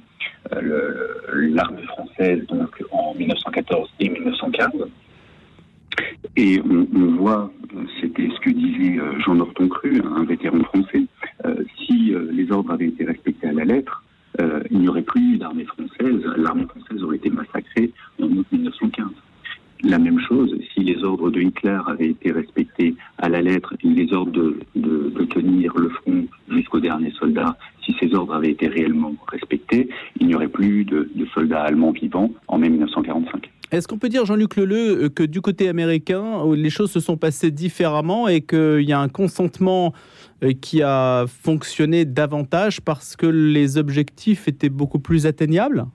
française 1.87 2.45
donc 2.47 2.83
en 2.91 3.13
1914 3.15 3.89
et 3.99 4.09
1915. 4.09 4.71
Et 6.35 6.59
on, 6.61 7.15
voit, 7.17 7.51
c'était 8.01 8.27
ce 8.27 8.39
que 8.39 8.49
disait 8.49 8.97
Jean 9.23 9.35
Norton 9.35 9.67
Cru, 9.67 10.01
un 10.03 10.23
vétéran 10.23 10.63
français, 10.63 11.03
si 11.85 12.15
les 12.31 12.51
ordres 12.51 12.71
avaient 12.71 12.87
été 12.87 13.05
respectés 13.05 13.47
à 13.47 13.53
la 13.53 13.63
lettre, 13.63 14.02
euh, 14.02 14.02
n'y 14.83 14.89
aurait 14.89 15.01
plus 15.01 15.37
d'armée 15.37 15.65
française. 15.65 16.21
L'armée 16.37 16.65
française 16.65 17.03
aurait 17.03 17.17
été 17.17 17.29
massacrée 17.29 17.91
en 18.21 18.25
août 18.25 18.45
1915. 18.51 19.07
La 19.83 19.99
même 19.99 20.19
chose, 20.19 20.55
si 20.73 20.79
les 20.79 21.03
ordres 21.03 21.29
de 21.29 21.41
Hitler 21.41 21.77
avaient 21.87 22.11
été 22.11 22.31
respectés 22.31 22.95
à 23.17 23.27
la 23.27 23.41
lettre, 23.41 23.73
les 23.83 24.13
ordres 24.13 24.31
de, 24.31 24.57
de, 24.75 25.25
tenir 25.25 25.73
le 25.75 25.89
front 25.89 26.25
jusqu'au 26.49 26.79
dernier 26.79 27.11
soldat, 27.11 27.57
si 27.83 27.93
ces 27.99 28.13
ordres 28.15 28.33
avaient 28.33 28.51
été 28.51 28.67
réellement 28.67 29.13
respectés, 29.27 29.89
il 30.21 30.27
n'y 30.27 30.35
aurait 30.35 30.47
plus 30.47 30.85
de, 30.85 31.09
de 31.13 31.25
soldats 31.33 31.63
allemands 31.63 31.91
vivants 31.91 32.29
en 32.29 32.29
mai 32.29 32.31
1945. 32.31 32.32
Est-ce 33.73 33.87
qu'on 33.87 33.97
peut 33.97 34.09
dire, 34.09 34.23
Jean-Luc 34.23 34.55
Leleu, 34.55 35.09
que 35.09 35.23
du 35.23 35.41
côté 35.41 35.67
américain, 35.67 36.43
les 36.53 36.69
choses 36.69 36.91
se 36.91 36.99
sont 36.99 37.17
passées 37.17 37.49
différemment 37.49 38.27
et 38.27 38.41
qu'il 38.41 38.81
y 38.81 38.93
a 38.93 38.99
un 38.99 39.09
consentement 39.09 39.93
euh, 40.43 40.53
qui 40.53 40.83
a 40.83 41.25
fonctionné 41.27 42.05
davantage 42.05 42.81
parce 42.81 43.15
que 43.15 43.25
les 43.25 43.79
objectifs 43.79 44.47
étaient 44.47 44.69
beaucoup 44.69 44.99
plus 44.99 45.25
atteignables? 45.25 45.87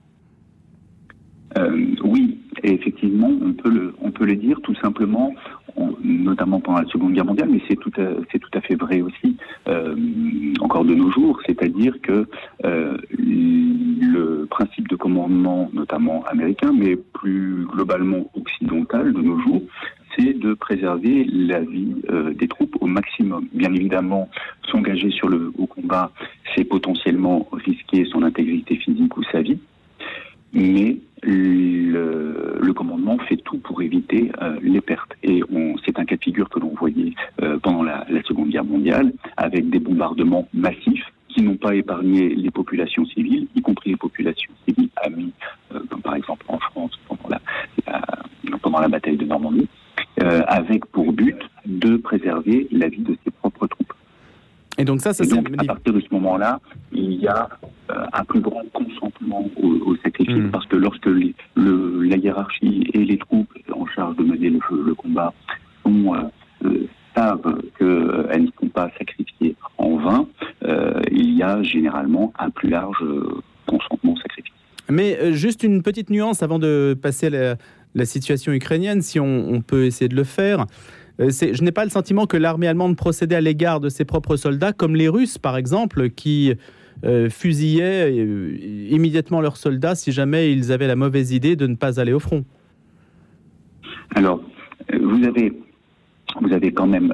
Euh, 1.56 1.94
Oui, 2.02 2.38
on 3.17 3.53
peut, 3.53 4.25
le, 4.25 4.37
dire 4.37 4.61
tout 4.62 4.75
simplement, 4.77 5.35
notamment 6.03 6.61
pendant 6.61 6.81
la 6.81 6.88
Seconde 6.88 7.12
Guerre 7.12 7.25
mondiale, 7.25 7.49
mais 7.50 7.62
c'est 7.69 7.77
tout, 7.77 7.93
à, 7.99 8.61
fait 8.61 8.75
vrai 8.75 9.00
aussi 9.00 9.37
euh, 9.69 9.95
encore 10.61 10.85
de 10.85 10.95
nos 10.95 11.11
jours, 11.11 11.41
c'est-à-dire 11.47 11.95
que 12.03 12.27
le 12.62 14.47
principe 14.47 14.88
de 14.88 14.97
commandement, 14.97 15.71
notamment 15.73 16.25
américain, 16.25 16.73
mais 16.77 16.97
plus 16.97 17.67
globalement 17.67 18.31
occidental 18.35 19.12
de 19.12 19.21
nos 19.21 19.38
jours, 19.41 19.62
c'est 20.17 20.38
de 20.38 20.55
préserver 20.55 21.25
la 21.25 21.61
vie 21.61 21.95
euh, 22.11 22.33
des 22.35 22.49
troupes 22.49 22.77
au 22.81 22.87
maximum. 22.87 23.47
Bien 23.53 23.73
évidemment, 23.73 24.29
s'engager 24.71 25.11
sur 25.11 25.29
le 25.29 25.53
au 25.59 25.67
combat, 25.67 26.11
c'est 26.55 26.65
potentiellement 26.65 27.49
risquer 27.53 28.05
son 28.07 28.23
intégrité 28.23 28.77
physique 28.77 29.17
ou 29.17 29.23
sa 29.25 29.43
vie, 29.43 29.59
mais 30.52 30.97
le, 31.23 32.59
le 32.61 32.73
commandement 32.73 33.19
fait 33.28 33.37
tout 33.38 33.59
pour 33.59 33.83
éviter 33.83 34.31
euh, 34.40 34.57
les 34.62 34.81
pertes. 34.81 35.12
Et 35.23 35.43
c'est 35.85 35.99
un 35.99 36.05
cas 36.05 36.17
de 36.17 36.23
figure 36.23 36.49
que 36.49 36.61
l'on 36.61 36.75
voyait 36.75 37.12
euh, 37.43 37.59
pendant 37.59 37.83
la, 37.83 38.07
la 38.09 38.23
Seconde 38.23 38.50
Guerre 38.50 38.64
mondiale, 38.64 39.12
avec 39.37 39.69
des 39.69 39.81
bombardements 39.81 40.49
massifs 40.52 41.12
qui 41.28 41.43
n'ont 41.43 41.57
pas 41.57 41.75
épargné 41.75 42.35
les 42.35 42.50
populations 42.50 43.05
civiles, 43.07 43.49
y 43.55 43.61
compris 43.61 43.90
les 43.90 43.97
populations 43.97 44.52
civiles 44.67 44.88
amies, 44.97 45.33
comme 45.90 46.00
par 46.00 46.14
exemple 46.14 46.45
en 46.49 46.59
France 46.59 46.99
pendant 47.07 47.28
la, 47.28 47.40
la, 47.87 48.59
pendant 48.62 48.81
la 48.81 48.88
bataille 48.88 49.17
de 49.17 49.26
Normandie. 49.26 49.69
Euh, 50.23 50.43
avec 50.49 50.85
pour 50.87 51.12
but 51.12 51.38
de 51.64 51.97
préserver 51.97 52.67
la 52.73 52.88
vie 52.88 53.02
de 53.02 53.17
ses 53.25 53.31
propres 53.31 53.69
troupes. 53.69 53.93
Et 54.76 54.85
donc 54.85 55.00
ça, 55.00 55.12
ça 55.12 55.25
donc, 55.25 55.49
à 55.59 55.64
partir 55.64 55.93
de 55.93 56.00
ce 56.00 56.07
moment-là, 56.11 56.61
il 56.90 57.14
y 57.14 57.28
a 57.28 57.49
un 58.12 58.25
plus 58.25 58.40
grand 58.40 58.64
consentement 58.73 59.49
au, 59.62 59.97
sacrifice, 60.04 60.37
mmh. 60.37 60.50
parce 60.50 60.66
que 60.66 60.76
lorsque 60.76 61.07
les, 61.07 61.35
le, 61.57 62.02
la 62.02 62.16
hiérarchie 62.16 62.88
et 62.92 63.04
les 63.04 63.18
troupes 63.18 63.52
en 63.73 63.87
charge 63.87 64.16
de 64.16 64.25
mener 64.25 64.50
le, 64.50 64.61
le 64.71 64.95
combat 64.95 65.33
sont, 65.83 66.14
savent 67.16 67.61
qu'elles 67.78 68.42
ne 68.42 68.50
sont 68.61 68.68
pas 68.68 68.90
sacrifiées 68.99 69.57
en 69.78 69.97
vain, 69.97 70.26
il 71.11 71.35
y 71.35 71.42
a 71.42 71.62
généralement 71.62 72.33
un 72.38 72.50
plus 72.50 72.68
large 72.68 73.02
consentement 73.66 74.12
au 74.12 74.16
sacrifice. 74.16 74.52
Mais 74.90 75.33
juste 75.33 75.62
une 75.62 75.83
petite 75.83 76.11
nuance 76.11 76.42
avant 76.42 76.59
de 76.59 76.97
passer 77.00 77.26
à 77.26 77.30
la, 77.30 77.57
la 77.95 78.04
situation 78.04 78.52
ukrainienne, 78.52 79.02
si 79.02 79.21
on, 79.21 79.61
peut 79.61 79.85
essayer 79.85 80.09
de 80.09 80.16
le 80.16 80.25
faire. 80.25 80.66
Euh, 81.21 81.30
je 81.30 81.62
n'ai 81.62 81.73
pas 81.73 81.85
le 81.85 81.90
sentiment 81.90 82.26
que 82.26 82.37
l'armée 82.37 82.68
allemande 82.68 82.97
procédait 82.97 83.37
à 83.37 83.40
l'égard 83.40 83.80
de 83.80 83.88
ses 83.88 84.04
propres 84.04 84.37
soldats, 84.37 84.73
comme 84.73 84.95
les 84.95 85.09
Russes, 85.09 85.38
par 85.38 85.57
exemple, 85.57 86.11
qui 86.11 86.54
euh, 87.05 87.28
fusillaient 87.31 88.11
euh, 88.11 88.57
immédiatement 88.90 89.40
leurs 89.40 89.57
soldats 89.57 89.95
si 89.95 90.12
jamais 90.12 90.52
ils 90.52 90.73
avaient 90.73 90.87
la 90.87 90.97
mauvaise 90.97 91.33
idée 91.33 91.57
de 91.57 91.67
ne 91.67 91.76
pas 91.76 92.00
aller 92.00 92.12
au 92.12 92.21
front. 92.21 92.45
Alors, 94.14 94.43
vous 94.93 95.25
avez, 95.25 95.52
vous 96.40 96.52
avez 96.52 96.73
quand 96.73 96.87
même 96.87 97.12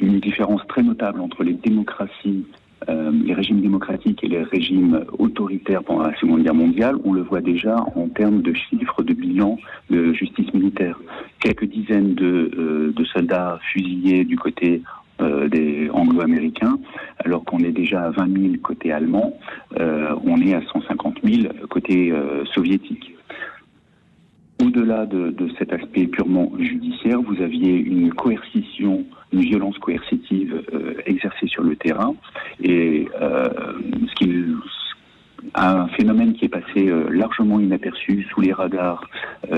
une 0.00 0.20
différence 0.20 0.66
très 0.66 0.82
notable 0.82 1.20
entre 1.20 1.44
les 1.44 1.54
démocraties 1.54 2.44
euh, 2.88 3.10
les 3.10 3.34
régimes 3.34 3.62
démocratiques 3.62 4.22
et 4.22 4.28
les 4.28 4.42
régimes 4.42 5.04
autoritaires 5.18 5.82
pendant 5.82 6.02
la 6.02 6.16
Seconde 6.18 6.44
Guerre 6.44 6.54
mondiale, 6.54 6.96
on 7.04 7.12
le 7.14 7.22
voit 7.22 7.40
déjà 7.40 7.74
en 7.96 8.06
termes 8.08 8.42
de 8.42 8.52
chiffres 8.52 9.02
de 9.02 9.12
bilan 9.12 9.58
de 9.90 10.12
justice 10.12 10.52
militaire. 10.52 11.00
Quelques 11.40 11.64
dizaines 11.64 12.14
de, 12.14 12.50
euh, 12.56 13.04
soldats 13.12 13.58
fusillés 13.72 14.24
du 14.24 14.36
côté 14.36 14.82
euh, 15.20 15.48
des 15.48 15.88
anglo-américains, 15.90 16.78
alors 17.24 17.44
qu'on 17.44 17.58
est 17.58 17.72
déjà 17.72 18.04
à 18.04 18.10
20 18.10 18.40
000 18.40 18.54
côté 18.62 18.92
allemand, 18.92 19.38
on 19.78 20.40
est 20.40 20.54
à 20.54 20.62
150 20.72 21.18
000 21.24 21.52
côté 21.68 22.12
soviétique. 22.52 23.16
Au-delà 24.62 25.04
de, 25.04 25.34
cet 25.58 25.72
aspect 25.72 26.06
purement 26.06 26.50
judiciaire, 26.58 27.20
vous 27.20 27.42
aviez 27.42 27.76
une 27.76 28.12
coercition, 28.14 29.04
une 29.32 29.40
violence 29.40 29.76
coercitive 29.78 30.62
euh, 30.72 30.94
exercée 31.04 31.46
sur 31.46 31.62
le 31.62 31.76
terrain, 31.76 32.14
et 32.62 33.06
euh, 33.20 33.48
ce 34.08 34.14
qui 34.14 34.30
un 35.54 35.86
phénomène 35.88 36.34
qui 36.34 36.44
est 36.44 36.48
passé 36.48 36.88
euh, 36.88 37.08
largement 37.10 37.60
inaperçu 37.60 38.26
sous 38.30 38.40
les 38.40 38.52
radars 38.52 39.08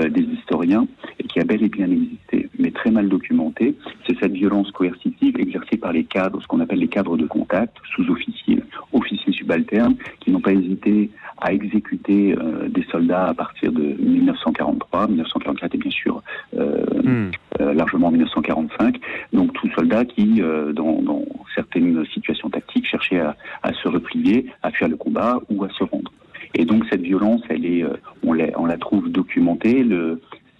des 0.09 0.21
historiens 0.21 0.87
et 1.19 1.23
qui 1.23 1.39
a 1.39 1.43
bel 1.43 1.63
et 1.63 1.69
bien 1.69 1.89
existé, 1.89 2.49
mais 2.59 2.71
très 2.71 2.91
mal 2.91 3.09
documenté, 3.09 3.75
c'est 4.05 4.17
cette 4.19 4.33
violence 4.33 4.69
coercitive 4.71 5.35
exercée 5.39 5.77
par 5.77 5.93
les 5.93 6.03
cadres, 6.03 6.41
ce 6.41 6.47
qu'on 6.47 6.59
appelle 6.59 6.79
les 6.79 6.87
cadres 6.87 7.17
de 7.17 7.25
contact, 7.25 7.77
sous-officiers, 7.95 8.61
officiers 8.93 9.33
subalternes, 9.33 9.95
qui 10.19 10.31
n'ont 10.31 10.41
pas 10.41 10.53
hésité 10.53 11.09
à 11.41 11.53
exécuter 11.53 12.35
euh, 12.37 12.67
des 12.67 12.83
soldats 12.91 13.27
à 13.27 13.33
partir 13.33 13.71
de 13.71 13.95
1943, 13.99 15.07
1944 15.07 15.75
et 15.75 15.77
bien 15.77 15.91
sûr 15.91 16.21
euh, 16.57 17.31
euh, 17.61 17.73
largement 17.73 18.11
1945. 18.11 18.99
Donc 19.33 19.53
tous 19.53 19.69
soldats 19.71 20.05
qui, 20.05 20.41
dans, 20.73 21.01
dans, 21.01 21.23
certaines 21.55 22.05
situations 22.13 22.49
tactiques, 22.49 22.87
cherchaient 22.87 23.19
à, 23.19 23.35
à, 23.63 23.73
se 23.73 23.87
replier, 23.87 24.47
à 24.63 24.71
fuir 24.71 24.87
le 24.87 24.95
combat 24.95 25.39
ou 25.49 25.63
à 25.63 25.69
se 25.69 25.83
rendre. 25.83 26.11
Et 26.55 26.65
donc 26.65 26.85
cette 26.89 27.01
violence, 27.01 27.41
elle 27.49 27.65
est, 27.65 27.83
on, 28.23 28.33
la, 28.33 28.45
on 28.57 28.65
la 28.65 28.77
trouve 28.77 29.09
documentée. 29.09 29.85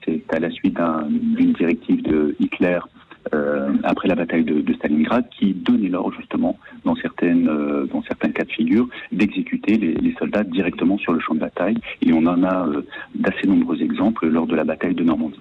C'est 0.05 0.23
à 0.33 0.39
la 0.39 0.49
suite 0.49 0.77
d'une 1.09 1.53
directive 1.53 2.01
de 2.03 2.35
Hitler 2.39 2.79
euh, 3.33 3.73
après 3.83 4.07
la 4.07 4.15
bataille 4.15 4.43
de, 4.43 4.73
Stalingrad, 4.73 5.27
qui 5.29 5.53
donnait 5.53 5.89
l'ordre 5.89 6.13
justement, 6.17 6.57
dans, 6.85 6.95
certaines, 6.95 7.47
euh, 7.47 7.85
dans 7.85 8.01
certains 8.03 8.29
cas 8.29 8.43
de 8.43 8.51
figure, 8.51 8.87
d'exécuter 9.11 9.77
les, 9.77 10.15
soldats 10.17 10.43
directement 10.43 10.97
sur 10.97 11.13
le 11.13 11.19
champ 11.19 11.35
de 11.35 11.39
bataille. 11.39 11.77
Et 12.01 12.13
on 12.13 12.25
en 12.25 12.43
a 12.43 12.67
euh, 12.67 12.81
d'assez 13.15 13.45
nombreux 13.45 13.81
exemples 13.81 14.27
lors 14.27 14.47
de 14.47 14.55
la 14.55 14.63
bataille 14.63 14.95
de 14.95 15.03
Normandie. 15.03 15.39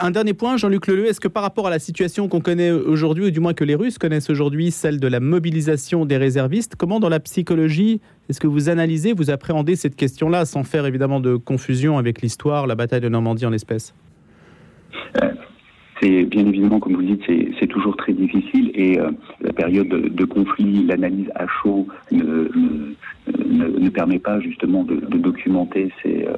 Un 0.00 0.10
dernier 0.10 0.34
point, 0.34 0.56
Jean-Luc 0.56 0.86
Leleu, 0.86 1.06
est-ce 1.06 1.20
que 1.20 1.28
par 1.28 1.42
rapport 1.42 1.66
à 1.66 1.70
la 1.70 1.78
situation 1.78 2.28
qu'on 2.28 2.40
connaît 2.40 2.70
aujourd'hui, 2.70 3.26
ou 3.26 3.30
du 3.30 3.40
moins 3.40 3.54
que 3.54 3.64
les 3.64 3.74
Russes 3.74 3.98
connaissent 3.98 4.30
aujourd'hui, 4.30 4.70
celle 4.70 5.00
de 5.00 5.08
la 5.08 5.20
mobilisation 5.20 6.04
des 6.04 6.16
réservistes, 6.16 6.74
comment 6.76 7.00
dans 7.00 7.08
la 7.08 7.20
psychologie 7.20 8.00
est-ce 8.28 8.40
que 8.40 8.46
vous 8.46 8.68
analysez, 8.68 9.12
vous 9.12 9.30
appréhendez 9.30 9.76
cette 9.76 9.96
question-là, 9.96 10.44
sans 10.44 10.64
faire 10.64 10.86
évidemment 10.86 11.20
de 11.20 11.36
confusion 11.36 11.98
avec 11.98 12.22
l'histoire, 12.22 12.66
la 12.66 12.74
bataille 12.74 13.00
de 13.00 13.08
Normandie 13.08 13.46
en 13.46 13.50
l'espèce? 13.50 13.94
C'est 16.00 16.24
bien 16.24 16.46
évidemment, 16.46 16.80
comme 16.80 16.94
vous 16.94 17.00
le 17.00 17.16
dites, 17.16 17.54
c'est 17.58 17.66
toujours 17.66 17.96
très 17.96 18.12
difficile 18.12 18.70
et 18.74 18.98
euh, 18.98 19.10
la 19.40 19.52
période 19.52 19.88
de, 19.88 20.24
conflit, 20.24 20.86
l'analyse 20.86 21.30
à 21.34 21.46
chaud 21.46 21.86
ne, 22.10 23.90
permet 23.90 24.18
pas 24.18 24.40
justement 24.40 24.82
de, 24.84 24.96
documenter 25.18 25.90
ces, 26.02 26.26
euh, 26.26 26.36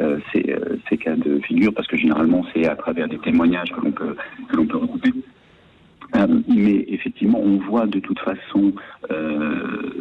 euh, 0.00 0.18
ces, 0.32 0.54
ces, 0.88 0.96
cas 0.96 1.16
de 1.16 1.38
figure 1.40 1.72
parce 1.72 1.88
que 1.88 1.96
généralement 1.96 2.44
c'est 2.52 2.66
à 2.66 2.76
travers 2.76 3.08
des 3.08 3.18
témoignages 3.18 3.72
que 3.72 3.80
l'on 3.80 3.92
peut, 3.92 4.16
que 4.48 4.56
l'on 4.56 4.66
peut 4.66 4.78
regrouper. 4.78 5.12
mais 6.48 6.84
effectivement, 6.88 7.40
on 7.40 7.58
voit 7.58 7.86
de 7.86 7.98
toute 7.98 8.18
façon 8.20 8.72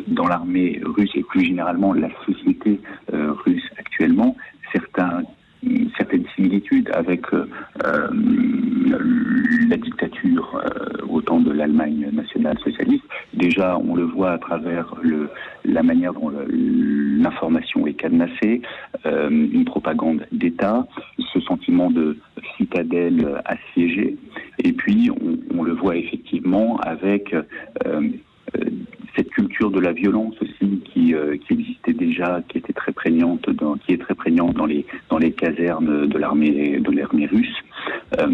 dans 0.08 0.28
l'armée 0.28 0.82
russe 0.84 1.12
et 1.16 1.24
plus 1.24 1.46
généralement 1.46 1.94
la 1.94 2.10
société 2.26 2.80
russe 3.12 3.70
actuellement 3.78 4.36
certains 4.72 5.24
certaines 5.98 6.26
similitudes 6.36 6.90
avec 6.94 7.22
euh, 7.34 7.48
euh, 7.86 8.08
la 9.70 9.78
dictature 9.78 10.56
euh, 10.56 11.06
au 11.08 11.22
temps 11.22 11.40
de 11.40 11.52
l'Allemagne 11.52 12.10
nationale 12.12 12.58
socialiste. 12.60 13.04
Déjà, 13.34 13.78
on 13.78 13.96
le 13.96 14.04
voit 14.04 14.32
à 14.32 14.38
travers 14.38 14.96
le, 15.02 15.30
la 15.64 15.84
manière 15.84 16.14
dont 16.14 16.32
l'information 16.50 17.88
est 17.88 17.94
cadenassée, 17.94 18.62
une 19.06 19.66
propagande 19.66 20.26
d'État, 20.32 20.88
ce 21.34 21.40
sentiment 21.42 21.90
de 21.90 22.18
citadelle 22.58 23.42
assiégée, 23.46 24.18
et 24.64 24.74
puis 24.74 25.10
on, 25.56 25.64
le 25.64 25.74
voit 25.74 25.96
effectivement 25.96 26.78
avec 26.78 27.36
cette 29.16 29.30
culture 29.30 29.72
de 29.72 29.80
la 29.80 29.94
violence 29.94 30.36
aussi 30.42 30.82
qui, 30.94 31.16
existait 31.50 31.85
déjà, 31.96 32.42
qui 32.48 32.58
était 32.58 32.74
très 32.74 32.92
prégnante, 32.92 33.50
dans, 33.50 33.76
qui 33.76 33.94
est 33.94 34.02
très 34.02 34.16
prégnante 34.16 34.54
dans 34.54 34.66
les 34.66 34.86
dans 35.10 35.18
les 35.18 35.32
casernes 35.32 36.08
de 36.08 36.18
l'armée 36.18 36.80
de 36.80 36.92
l'armée 36.92 37.26
russe. 37.26 37.56
Euh, 38.20 38.28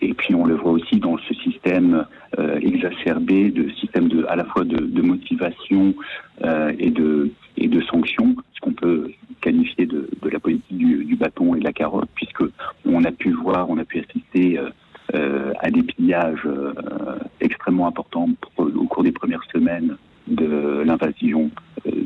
et 0.00 0.14
puis 0.14 0.34
on 0.34 0.46
le 0.46 0.54
voit 0.54 0.72
aussi 0.72 0.96
dans 0.96 1.16
ce 1.18 1.34
système 1.34 2.06
euh, 2.38 2.58
exacerbé 2.60 3.50
de 3.50 3.70
système 3.70 4.08
de 4.08 4.24
à 4.28 4.36
la 4.36 4.44
fois 4.44 4.64
de, 4.64 5.02
motivation 5.02 5.94
euh, 6.44 6.72
et 6.78 6.90
de 6.90 7.30
et 7.56 7.68
de 7.68 7.80
sanctions, 7.82 8.36
ce 8.54 8.60
qu'on 8.60 8.72
peut 8.72 9.10
qualifier 9.40 9.86
de, 9.86 10.08
de 10.22 10.28
la 10.28 10.38
politique 10.38 10.76
du, 10.76 11.16
bâton 11.16 11.54
et 11.54 11.58
de 11.58 11.64
la 11.64 11.72
carotte, 11.72 12.08
puisque 12.14 12.44
on 12.84 13.02
a 13.04 13.10
pu 13.10 13.32
voir, 13.32 13.68
on 13.68 13.78
a 13.78 13.84
pu 13.84 14.00
assister 14.00 14.60
à 15.12 15.70
des 15.70 15.82
pillages 15.82 16.46
extrêmement 17.40 17.88
importants 17.88 18.28
au 18.56 18.84
cours 18.84 19.02
des 19.02 19.10
premières 19.10 19.42
semaines 19.52 19.96
de 20.28 20.82
l'invasion 20.84 21.50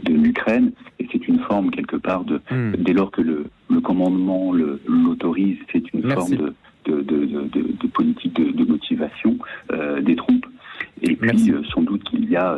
de 0.03 0.15
l'Ukraine. 0.15 0.73
Et 0.99 1.09
c'est 1.13 1.27
une 1.29 1.41
forme, 1.41 1.71
quelque 1.71 1.97
part, 1.97 2.25
de, 2.25 2.41
hmm. 2.51 2.77
dès 2.79 2.93
lors 2.93 3.11
que 3.11 3.23
le, 3.23 3.47
le 3.71 3.81
commandement 3.81 4.53
l'autorise, 4.53 5.59
c'est 5.73 5.93
une 5.93 6.11
forme 6.11 6.37
de, 6.37 6.55
de, 6.87 7.03
de, 7.03 7.87
politique 7.89 8.35
de, 8.35 8.65
motivation 8.65 9.39
euh, 9.73 10.01
des 10.01 10.17
troupes. 10.17 10.47
Et 11.03 11.17
puis, 11.17 11.51
euh, 11.51 11.63
sans 11.73 11.83
doute 11.83 12.03
qu'il 12.05 12.29
y 12.29 12.37
a 12.37 12.57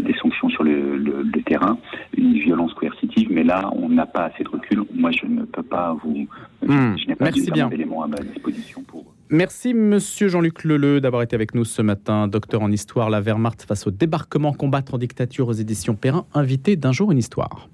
des 0.00 0.14
sanctions 0.14 0.48
sur 0.48 0.62
le, 0.64 0.96
le, 0.96 1.42
terrain, 1.42 1.78
une 2.16 2.34
violence 2.34 2.72
coercitive, 2.74 3.28
mais 3.30 3.44
là, 3.44 3.70
on 3.72 3.88
n'a 3.88 4.06
pas 4.06 4.24
assez 4.24 4.42
de 4.42 4.48
recul. 4.48 4.82
Moi, 4.94 5.10
je 5.12 5.26
ne 5.26 5.42
peux 5.42 5.62
pas 5.62 5.96
vous. 6.02 6.26
Hmm. 6.66 6.96
Je 6.96 7.06
n'ai 7.06 7.14
pas 7.14 7.30
d'éléments 7.30 8.02
à 8.02 8.08
ma 8.08 8.16
disposition. 8.16 8.84
Merci, 9.28 9.74
monsieur 9.74 10.28
Jean-Luc 10.28 10.62
Leleu, 10.62 11.00
d'avoir 11.00 11.22
été 11.22 11.34
avec 11.34 11.52
nous 11.52 11.64
ce 11.64 11.82
matin. 11.82 12.28
Docteur 12.28 12.62
en 12.62 12.70
histoire, 12.70 13.10
la 13.10 13.20
Wehrmacht 13.20 13.62
face 13.62 13.84
au 13.88 13.90
débarquement 13.90 14.52
combattre 14.52 14.94
en 14.94 14.98
dictature 14.98 15.48
aux 15.48 15.52
éditions 15.52 15.96
Perrin, 15.96 16.26
invité 16.32 16.76
d'un 16.76 16.92
jour 16.92 17.10
une 17.10 17.18
histoire. 17.18 17.68